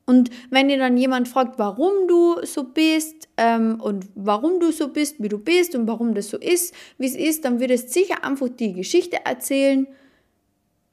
Und 0.05 0.29
wenn 0.49 0.69
dir 0.69 0.77
dann 0.77 0.95
jemand 0.95 1.27
fragt, 1.27 1.59
warum 1.59 2.07
du 2.07 2.45
so 2.45 2.63
bist 2.63 3.27
ähm, 3.35 3.81
und 3.81 4.07
warum 4.15 4.61
du 4.61 4.71
so 4.71 4.87
bist, 4.87 5.21
wie 5.21 5.27
du 5.27 5.37
bist 5.37 5.75
und 5.75 5.85
warum 5.85 6.13
das 6.13 6.29
so 6.29 6.37
ist, 6.37 6.73
wie 6.97 7.07
es 7.07 7.15
ist, 7.17 7.43
dann 7.43 7.59
würdest 7.59 7.89
du 7.89 7.99
sicher 7.99 8.23
einfach 8.23 8.47
die 8.47 8.71
Geschichte 8.71 9.17
erzählen, 9.25 9.85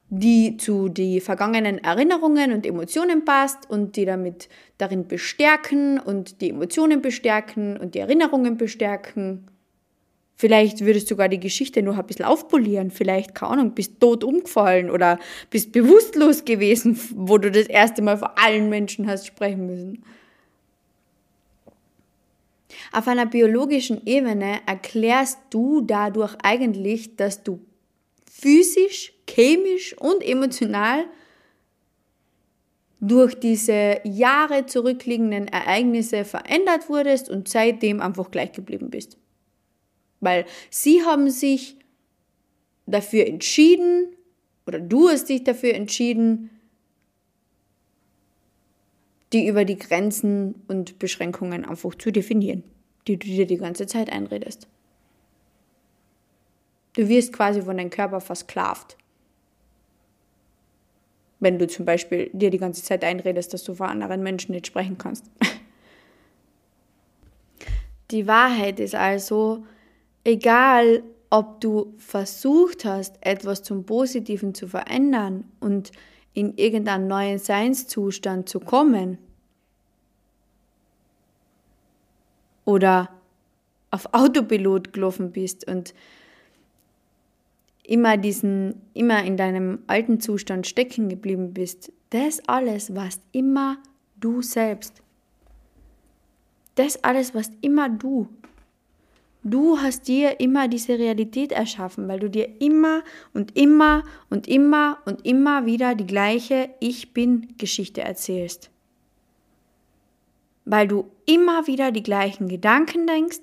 die 0.08 0.56
zu 0.56 0.88
den 0.88 1.20
vergangenen 1.20 1.78
Erinnerungen 1.78 2.52
und 2.52 2.66
Emotionen 2.66 3.24
passt 3.24 3.70
und 3.70 3.94
die 3.94 4.04
damit 4.04 4.48
darin 4.78 5.06
bestärken 5.06 6.00
und 6.00 6.40
die 6.40 6.50
Emotionen 6.50 7.02
bestärken 7.02 7.76
und 7.76 7.94
die 7.94 8.00
Erinnerungen 8.00 8.56
bestärken. 8.56 9.46
Vielleicht 10.36 10.80
würdest 10.84 11.06
du 11.06 11.14
sogar 11.14 11.28
die 11.28 11.38
Geschichte 11.38 11.82
noch 11.82 11.96
ein 11.96 12.06
bisschen 12.06 12.24
aufpolieren. 12.24 12.90
Vielleicht, 12.90 13.34
keine 13.34 13.52
Ahnung, 13.52 13.74
bist 13.74 14.00
tot 14.00 14.24
umgefallen 14.24 14.90
oder 14.90 15.18
bist 15.48 15.70
bewusstlos 15.72 16.44
gewesen, 16.44 16.98
wo 17.14 17.38
du 17.38 17.50
das 17.50 17.66
erste 17.66 18.02
Mal 18.02 18.18
vor 18.18 18.36
allen 18.38 18.68
Menschen 18.68 19.06
hast 19.06 19.26
sprechen 19.26 19.66
müssen. 19.66 20.04
Auf 22.92 23.06
einer 23.06 23.26
biologischen 23.26 24.04
Ebene 24.06 24.60
erklärst 24.66 25.38
du 25.50 25.80
dadurch 25.80 26.34
eigentlich, 26.42 27.14
dass 27.14 27.42
du 27.44 27.60
physisch, 28.30 29.12
chemisch 29.28 29.96
und 29.98 30.22
emotional 30.22 31.04
durch 33.00 33.38
diese 33.38 34.00
Jahre 34.04 34.66
zurückliegenden 34.66 35.46
Ereignisse 35.46 36.24
verändert 36.24 36.88
wurdest 36.88 37.28
und 37.28 37.48
seitdem 37.48 38.00
einfach 38.00 38.30
gleich 38.30 38.52
geblieben 38.52 38.90
bist 38.90 39.18
weil 40.24 40.46
sie 40.70 41.02
haben 41.02 41.30
sich 41.30 41.76
dafür 42.86 43.26
entschieden 43.26 44.16
oder 44.66 44.80
du 44.80 45.08
hast 45.08 45.28
dich 45.28 45.44
dafür 45.44 45.74
entschieden, 45.74 46.50
die 49.32 49.46
über 49.46 49.64
die 49.64 49.78
Grenzen 49.78 50.62
und 50.68 50.98
Beschränkungen 50.98 51.64
einfach 51.64 51.94
zu 51.96 52.10
definieren, 52.10 52.62
die 53.06 53.18
du 53.18 53.26
dir 53.26 53.46
die 53.46 53.56
ganze 53.56 53.86
Zeit 53.86 54.10
einredest. 54.10 54.68
Du 56.94 57.08
wirst 57.08 57.32
quasi 57.32 57.60
von 57.60 57.76
deinem 57.76 57.90
Körper 57.90 58.20
versklavt. 58.20 58.96
Wenn 61.40 61.58
du 61.58 61.66
zum 61.66 61.84
Beispiel 61.84 62.30
dir 62.32 62.50
die 62.50 62.58
ganze 62.58 62.82
Zeit 62.82 63.02
einredest, 63.02 63.52
dass 63.52 63.64
du 63.64 63.74
vor 63.74 63.88
anderen 63.88 64.22
Menschen 64.22 64.52
nicht 64.52 64.68
sprechen 64.68 64.96
kannst. 64.96 65.28
Die 68.12 68.28
Wahrheit 68.28 68.78
ist 68.78 68.94
also, 68.94 69.66
egal 70.24 71.02
ob 71.30 71.60
du 71.60 71.94
versucht 71.98 72.84
hast, 72.84 73.16
etwas 73.20 73.62
zum 73.62 73.84
Positiven 73.84 74.54
zu 74.54 74.68
verändern 74.68 75.44
und 75.60 75.90
in 76.32 76.56
irgendeinen 76.56 77.06
neuen 77.06 77.38
Seinszustand 77.38 78.48
zu 78.48 78.60
kommen 78.60 79.18
oder 82.64 83.10
auf 83.90 84.12
Autopilot 84.12 84.92
gelaufen 84.92 85.32
bist 85.32 85.68
und 85.68 85.94
immer 87.84 88.16
diesen, 88.16 88.80
immer 88.94 89.22
in 89.24 89.36
deinem 89.36 89.80
alten 89.86 90.20
Zustand 90.20 90.66
stecken 90.66 91.08
geblieben 91.08 91.52
bist, 91.52 91.92
das 92.10 92.40
alles 92.48 92.94
warst 92.94 93.22
immer 93.32 93.78
du 94.16 94.42
selbst. 94.42 95.02
Das 96.76 97.02
alles 97.04 97.34
warst 97.34 97.52
immer 97.60 97.88
du. 97.88 98.28
Du 99.44 99.78
hast 99.78 100.08
dir 100.08 100.40
immer 100.40 100.68
diese 100.68 100.98
Realität 100.98 101.52
erschaffen, 101.52 102.08
weil 102.08 102.18
du 102.18 102.30
dir 102.30 102.60
immer 102.60 103.02
und 103.34 103.56
immer 103.56 104.02
und 104.30 104.48
immer 104.48 104.98
und 105.04 105.26
immer 105.26 105.66
wieder 105.66 105.94
die 105.94 106.06
gleiche 106.06 106.70
Ich 106.80 107.12
bin 107.12 107.54
Geschichte 107.58 108.00
erzählst. 108.00 108.70
weil 110.64 110.88
du 110.88 111.10
immer 111.26 111.66
wieder 111.66 111.92
die 111.92 112.02
gleichen 112.02 112.48
Gedanken 112.48 113.06
denkst, 113.06 113.40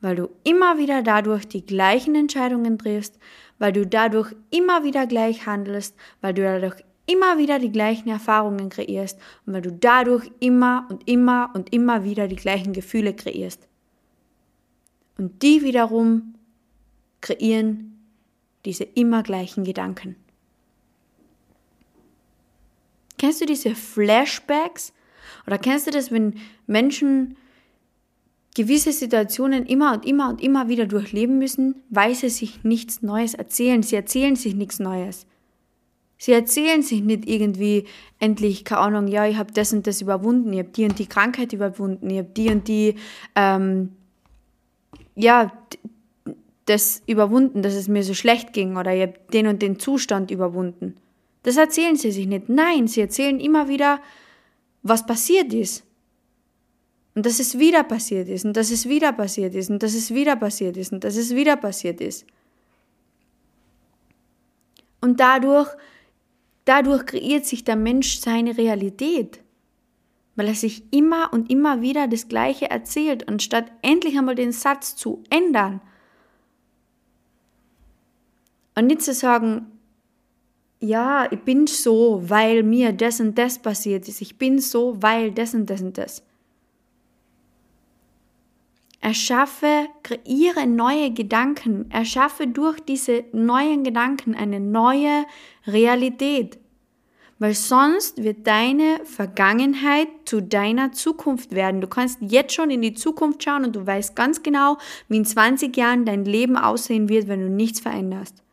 weil 0.00 0.16
du 0.16 0.28
immer 0.44 0.78
wieder 0.78 1.02
dadurch 1.02 1.46
die 1.46 1.66
gleichen 1.66 2.14
Entscheidungen 2.14 2.78
triffst, 2.78 3.18
weil 3.58 3.72
du 3.72 3.86
dadurch 3.86 4.34
immer 4.50 4.84
wieder 4.84 5.06
gleich 5.06 5.46
handelst, 5.46 5.96
weil 6.20 6.34
du 6.34 6.42
dadurch 6.42 6.76
immer 7.06 7.38
wieder 7.38 7.58
die 7.58 7.72
gleichen 7.72 8.08
Erfahrungen 8.08 8.68
kreierst 8.70 9.18
und 9.46 9.52
weil 9.52 9.62
du 9.62 9.72
dadurch 9.72 10.30
immer 10.40 10.86
und 10.90 11.08
immer 11.08 11.50
und 11.54 11.72
immer 11.72 12.04
wieder 12.04 12.28
die 12.28 12.36
gleichen 12.36 12.72
Gefühle 12.72 13.14
kreierst. 13.14 13.69
Und 15.20 15.42
die 15.42 15.62
wiederum 15.62 16.34
kreieren 17.20 17.98
diese 18.64 18.84
immer 18.84 19.22
gleichen 19.22 19.64
Gedanken. 19.64 20.16
Kennst 23.18 23.42
du 23.42 23.44
diese 23.44 23.74
Flashbacks? 23.74 24.94
Oder 25.46 25.58
kennst 25.58 25.86
du 25.86 25.90
das, 25.90 26.10
wenn 26.10 26.38
Menschen 26.66 27.36
gewisse 28.54 28.92
Situationen 28.92 29.66
immer 29.66 29.92
und 29.92 30.06
immer 30.06 30.30
und 30.30 30.40
immer 30.40 30.68
wieder 30.68 30.86
durchleben 30.86 31.38
müssen, 31.38 31.82
weil 31.90 32.14
sie 32.14 32.30
sich 32.30 32.64
nichts 32.64 33.02
Neues 33.02 33.34
erzählen. 33.34 33.82
Sie 33.82 33.96
erzählen 33.96 34.36
sich 34.36 34.54
nichts 34.54 34.78
Neues. 34.78 35.26
Sie 36.16 36.32
erzählen 36.32 36.80
sich 36.80 37.02
nicht 37.02 37.28
irgendwie 37.28 37.84
endlich, 38.20 38.64
keine 38.64 38.80
Ahnung, 38.80 39.06
ja, 39.06 39.26
ich 39.26 39.36
habe 39.36 39.52
das 39.52 39.74
und 39.74 39.86
das 39.86 40.00
überwunden, 40.00 40.50
ich 40.54 40.60
habe 40.60 40.70
die 40.70 40.84
und 40.84 40.98
die 40.98 41.06
Krankheit 41.06 41.52
überwunden, 41.52 42.08
ich 42.08 42.18
habe 42.18 42.30
die 42.34 42.48
und 42.48 42.68
die, 42.68 42.94
ähm, 43.34 43.92
ja, 45.14 45.52
das 46.66 47.02
überwunden, 47.06 47.62
dass 47.62 47.74
es 47.74 47.88
mir 47.88 48.02
so 48.02 48.14
schlecht 48.14 48.52
ging 48.52 48.76
oder 48.76 48.94
ich 48.94 49.02
habe 49.02 49.14
den 49.32 49.46
und 49.48 49.60
den 49.60 49.78
Zustand 49.78 50.30
überwunden. 50.30 50.94
Das 51.42 51.56
erzählen 51.56 51.96
sie 51.96 52.12
sich 52.12 52.26
nicht. 52.26 52.48
Nein, 52.48 52.86
sie 52.86 53.00
erzählen 53.00 53.40
immer 53.40 53.68
wieder, 53.68 54.00
was 54.82 55.06
passiert 55.06 55.52
ist. 55.52 55.84
Und 57.14 57.26
dass 57.26 57.40
es 57.40 57.58
wieder 57.58 57.82
passiert 57.82 58.28
ist 58.28 58.44
und 58.44 58.56
dass 58.56 58.70
es 58.70 58.88
wieder 58.88 59.12
passiert 59.12 59.54
ist 59.54 59.68
und 59.70 59.82
dass 59.82 59.94
es 59.94 60.14
wieder 60.14 60.36
passiert 60.36 60.76
ist 60.76 60.92
und 60.92 61.02
dass 61.02 61.16
es 61.16 61.34
wieder 61.34 61.56
passiert 61.56 62.00
ist. 62.00 62.24
Und 65.00 65.18
dadurch, 65.18 65.68
dadurch 66.64 67.06
kreiert 67.06 67.46
sich 67.46 67.64
der 67.64 67.76
Mensch 67.76 68.20
seine 68.20 68.56
Realität, 68.56 69.40
weil 70.40 70.48
er 70.48 70.54
sich 70.54 70.84
immer 70.90 71.34
und 71.34 71.50
immer 71.50 71.82
wieder 71.82 72.08
das 72.08 72.26
Gleiche 72.26 72.70
erzählt, 72.70 73.28
anstatt 73.28 73.70
endlich 73.82 74.16
einmal 74.16 74.36
den 74.36 74.52
Satz 74.52 74.96
zu 74.96 75.22
ändern. 75.28 75.82
Und 78.74 78.86
nicht 78.86 79.02
zu 79.02 79.12
sagen, 79.12 79.66
ja, 80.78 81.30
ich 81.30 81.40
bin 81.40 81.66
so, 81.66 82.22
weil 82.24 82.62
mir 82.62 82.94
das 82.94 83.20
und 83.20 83.36
das 83.36 83.58
passiert 83.58 84.08
ist. 84.08 84.22
Ich 84.22 84.38
bin 84.38 84.60
so, 84.60 85.02
weil 85.02 85.30
das 85.30 85.52
und 85.52 85.68
das 85.68 85.82
und 85.82 85.98
das. 85.98 86.22
Erschaffe, 89.02 89.88
kreiere 90.02 90.66
neue 90.66 91.10
Gedanken, 91.10 91.90
erschaffe 91.90 92.46
durch 92.46 92.80
diese 92.80 93.24
neuen 93.32 93.84
Gedanken 93.84 94.34
eine 94.34 94.58
neue 94.58 95.26
Realität. 95.66 96.58
Weil 97.40 97.54
sonst 97.54 98.22
wird 98.22 98.46
deine 98.46 99.00
Vergangenheit 99.04 100.06
zu 100.24 100.40
deiner 100.40 100.92
Zukunft 100.92 101.50
werden. 101.52 101.80
Du 101.80 101.88
kannst 101.88 102.18
jetzt 102.20 102.54
schon 102.54 102.70
in 102.70 102.82
die 102.82 102.94
Zukunft 102.94 103.42
schauen 103.42 103.64
und 103.64 103.74
du 103.74 103.84
weißt 103.84 104.14
ganz 104.14 104.44
genau, 104.44 104.78
wie 105.08 105.16
in 105.16 105.24
20 105.24 105.76
Jahren 105.76 106.04
dein 106.04 106.24
Leben 106.24 106.56
aussehen 106.56 107.08
wird, 107.08 107.26
wenn 107.26 107.40
du 107.40 107.48
nichts 107.48 107.80
veränderst. 107.80 108.44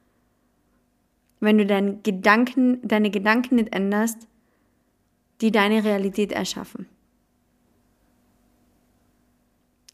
Wenn 1.40 1.60
du 1.60 1.68
deine 1.68 1.98
Gedanken, 2.02 2.80
deine 2.82 3.12
Gedanken 3.12 3.56
nicht 3.56 3.76
änderst, 3.76 4.28
die 5.42 5.52
deine 5.52 5.84
Realität 5.84 6.32
erschaffen 6.32 6.88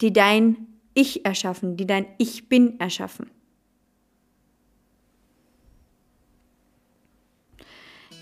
die 0.00 0.12
dein 0.12 0.66
Ich 0.92 1.24
erschaffen, 1.24 1.76
die 1.76 1.86
dein 1.86 2.06
Ich 2.18 2.48
bin 2.48 2.78
erschaffen. 2.78 3.30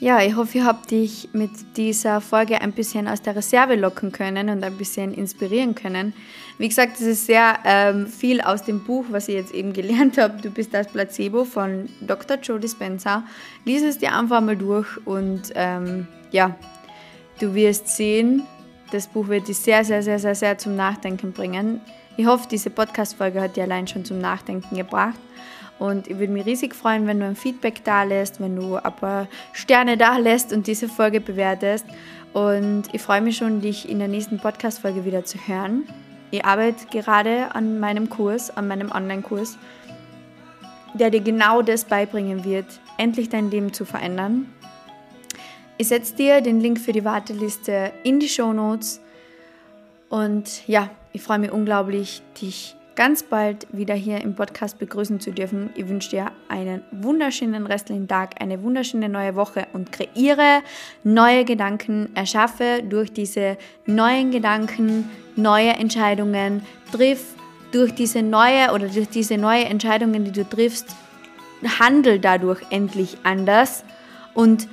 Ja, 0.02 0.20
ich 0.20 0.34
hoffe, 0.34 0.58
ihr 0.58 0.64
habt 0.64 0.90
dich 0.90 1.28
mit 1.32 1.76
dieser 1.76 2.20
Folge 2.20 2.60
ein 2.60 2.72
bisschen 2.72 3.06
aus 3.06 3.22
der 3.22 3.36
Reserve 3.36 3.76
locken 3.76 4.10
können 4.10 4.48
und 4.48 4.64
ein 4.64 4.76
bisschen 4.76 5.14
inspirieren 5.14 5.76
können. 5.76 6.12
Wie 6.58 6.66
gesagt, 6.66 6.96
es 6.96 7.02
ist 7.02 7.26
sehr 7.26 7.60
ähm, 7.64 8.08
viel 8.08 8.40
aus 8.40 8.64
dem 8.64 8.82
Buch, 8.82 9.04
was 9.10 9.28
ich 9.28 9.36
jetzt 9.36 9.54
eben 9.54 9.72
gelernt 9.72 10.18
habe. 10.20 10.42
Du 10.42 10.50
bist 10.50 10.74
das 10.74 10.88
Placebo 10.88 11.44
von 11.44 11.88
Dr. 12.00 12.36
Joe 12.38 12.58
Dispenza. 12.58 13.22
Lies 13.64 13.84
es 13.84 13.98
dir 13.98 14.12
einfach 14.12 14.40
mal 14.40 14.56
durch 14.56 14.88
und 15.06 15.52
ähm, 15.54 16.08
ja, 16.32 16.56
du 17.38 17.54
wirst 17.54 17.86
sehen, 17.86 18.42
das 18.90 19.06
Buch 19.06 19.28
wird 19.28 19.46
dich 19.46 19.58
sehr, 19.58 19.84
sehr, 19.84 20.02
sehr, 20.02 20.18
sehr, 20.18 20.34
sehr 20.34 20.58
zum 20.58 20.74
Nachdenken 20.74 21.30
bringen. 21.30 21.80
Ich 22.16 22.26
hoffe, 22.26 22.48
diese 22.50 22.70
Podcast-Folge 22.70 23.40
hat 23.40 23.54
dir 23.54 23.62
allein 23.62 23.86
schon 23.86 24.04
zum 24.04 24.18
Nachdenken 24.18 24.74
gebracht. 24.74 25.20
Und 25.82 26.06
ich 26.06 26.18
würde 26.18 26.32
mich 26.32 26.46
riesig 26.46 26.74
freuen, 26.74 27.06
wenn 27.06 27.18
du 27.18 27.26
ein 27.26 27.34
Feedback 27.34 27.82
da 27.82 28.04
lässt, 28.04 28.40
wenn 28.40 28.54
du 28.54 28.76
ein 28.76 28.92
paar 28.94 29.26
Sterne 29.52 29.96
da 29.96 30.16
lässt 30.16 30.52
und 30.52 30.66
diese 30.66 30.88
Folge 30.88 31.20
bewertest. 31.20 31.86
Und 32.32 32.84
ich 32.92 33.02
freue 33.02 33.20
mich 33.20 33.36
schon, 33.36 33.60
dich 33.60 33.88
in 33.88 33.98
der 33.98 34.08
nächsten 34.08 34.38
Podcast-Folge 34.38 35.04
wieder 35.04 35.24
zu 35.24 35.38
hören. 35.46 35.88
Ich 36.30 36.44
arbeite 36.44 36.86
gerade 36.86 37.54
an 37.54 37.80
meinem 37.80 38.08
Kurs, 38.08 38.56
an 38.56 38.68
meinem 38.68 38.92
Online-Kurs, 38.92 39.58
der 40.94 41.10
dir 41.10 41.20
genau 41.20 41.62
das 41.62 41.84
beibringen 41.84 42.44
wird, 42.44 42.66
endlich 42.96 43.28
dein 43.28 43.50
Leben 43.50 43.72
zu 43.72 43.84
verändern 43.84 44.46
ich 45.82 45.88
setze 45.88 46.14
dir 46.14 46.40
den 46.40 46.60
Link 46.60 46.78
für 46.78 46.92
die 46.92 47.04
Warteliste 47.04 47.92
in 48.04 48.20
die 48.20 48.28
Show 48.28 48.52
Notes. 48.52 49.00
Und 50.08 50.68
ja, 50.68 50.90
ich 51.12 51.22
freue 51.22 51.40
mich 51.40 51.50
unglaublich, 51.50 52.22
dich 52.40 52.76
ganz 52.94 53.22
bald 53.22 53.66
wieder 53.72 53.94
hier 53.94 54.20
im 54.20 54.34
Podcast 54.34 54.78
begrüßen 54.78 55.20
zu 55.20 55.32
dürfen. 55.32 55.70
Ich 55.74 55.88
wünsche 55.88 56.10
dir 56.10 56.32
einen 56.48 56.82
wunderschönen 56.90 57.66
restlichen 57.66 58.08
Tag, 58.08 58.40
eine 58.40 58.62
wunderschöne 58.62 59.08
neue 59.08 59.34
Woche 59.34 59.66
und 59.72 59.92
kreiere 59.92 60.62
neue 61.02 61.44
Gedanken, 61.44 62.10
erschaffe 62.14 62.82
durch 62.88 63.12
diese 63.12 63.56
neuen 63.86 64.30
Gedanken 64.30 65.10
neue 65.36 65.70
Entscheidungen, 65.70 66.66
triff 66.90 67.34
durch 67.72 67.94
diese 67.94 68.22
neue 68.22 68.72
oder 68.72 68.88
durch 68.88 69.08
diese 69.08 69.38
neue 69.38 69.64
Entscheidungen, 69.64 70.24
die 70.24 70.32
du 70.32 70.48
triffst, 70.48 70.94
handel 71.80 72.18
dadurch 72.18 72.60
endlich 72.70 73.16
anders 73.22 73.84
und 74.34 74.68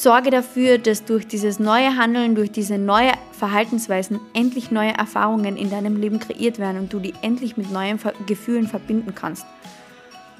Sorge 0.00 0.30
dafür, 0.30 0.78
dass 0.78 1.04
durch 1.04 1.26
dieses 1.26 1.58
neue 1.58 1.96
Handeln, 1.96 2.36
durch 2.36 2.52
diese 2.52 2.78
neue 2.78 3.10
Verhaltensweisen 3.32 4.20
endlich 4.32 4.70
neue 4.70 4.92
Erfahrungen 4.92 5.56
in 5.56 5.70
deinem 5.70 5.96
Leben 5.96 6.20
kreiert 6.20 6.60
werden 6.60 6.78
und 6.78 6.92
du 6.92 7.00
die 7.00 7.14
endlich 7.20 7.56
mit 7.56 7.72
neuen 7.72 7.98
Gefühlen 8.28 8.68
verbinden 8.68 9.16
kannst. 9.16 9.44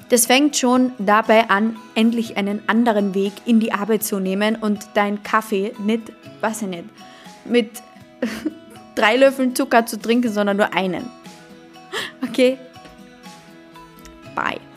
Das 0.07 0.27
fängt 0.27 0.55
schon 0.55 0.93
dabei 0.97 1.49
an, 1.49 1.75
endlich 1.93 2.37
einen 2.37 2.61
anderen 2.67 3.13
Weg 3.13 3.33
in 3.45 3.59
die 3.59 3.73
Arbeit 3.73 4.03
zu 4.03 4.21
nehmen 4.21 4.55
und 4.55 4.87
dein 4.93 5.23
Kaffee 5.23 5.73
nicht, 5.77 6.13
weiß 6.39 6.61
ich 6.61 6.67
nicht, 6.69 6.85
mit 7.43 7.69
drei 8.95 9.17
Löffeln 9.17 9.55
Zucker 9.55 9.85
zu 9.85 9.99
trinken, 9.99 10.31
sondern 10.31 10.55
nur 10.55 10.73
einen. 10.73 11.05
Okay? 12.23 12.57
Bye. 14.35 14.68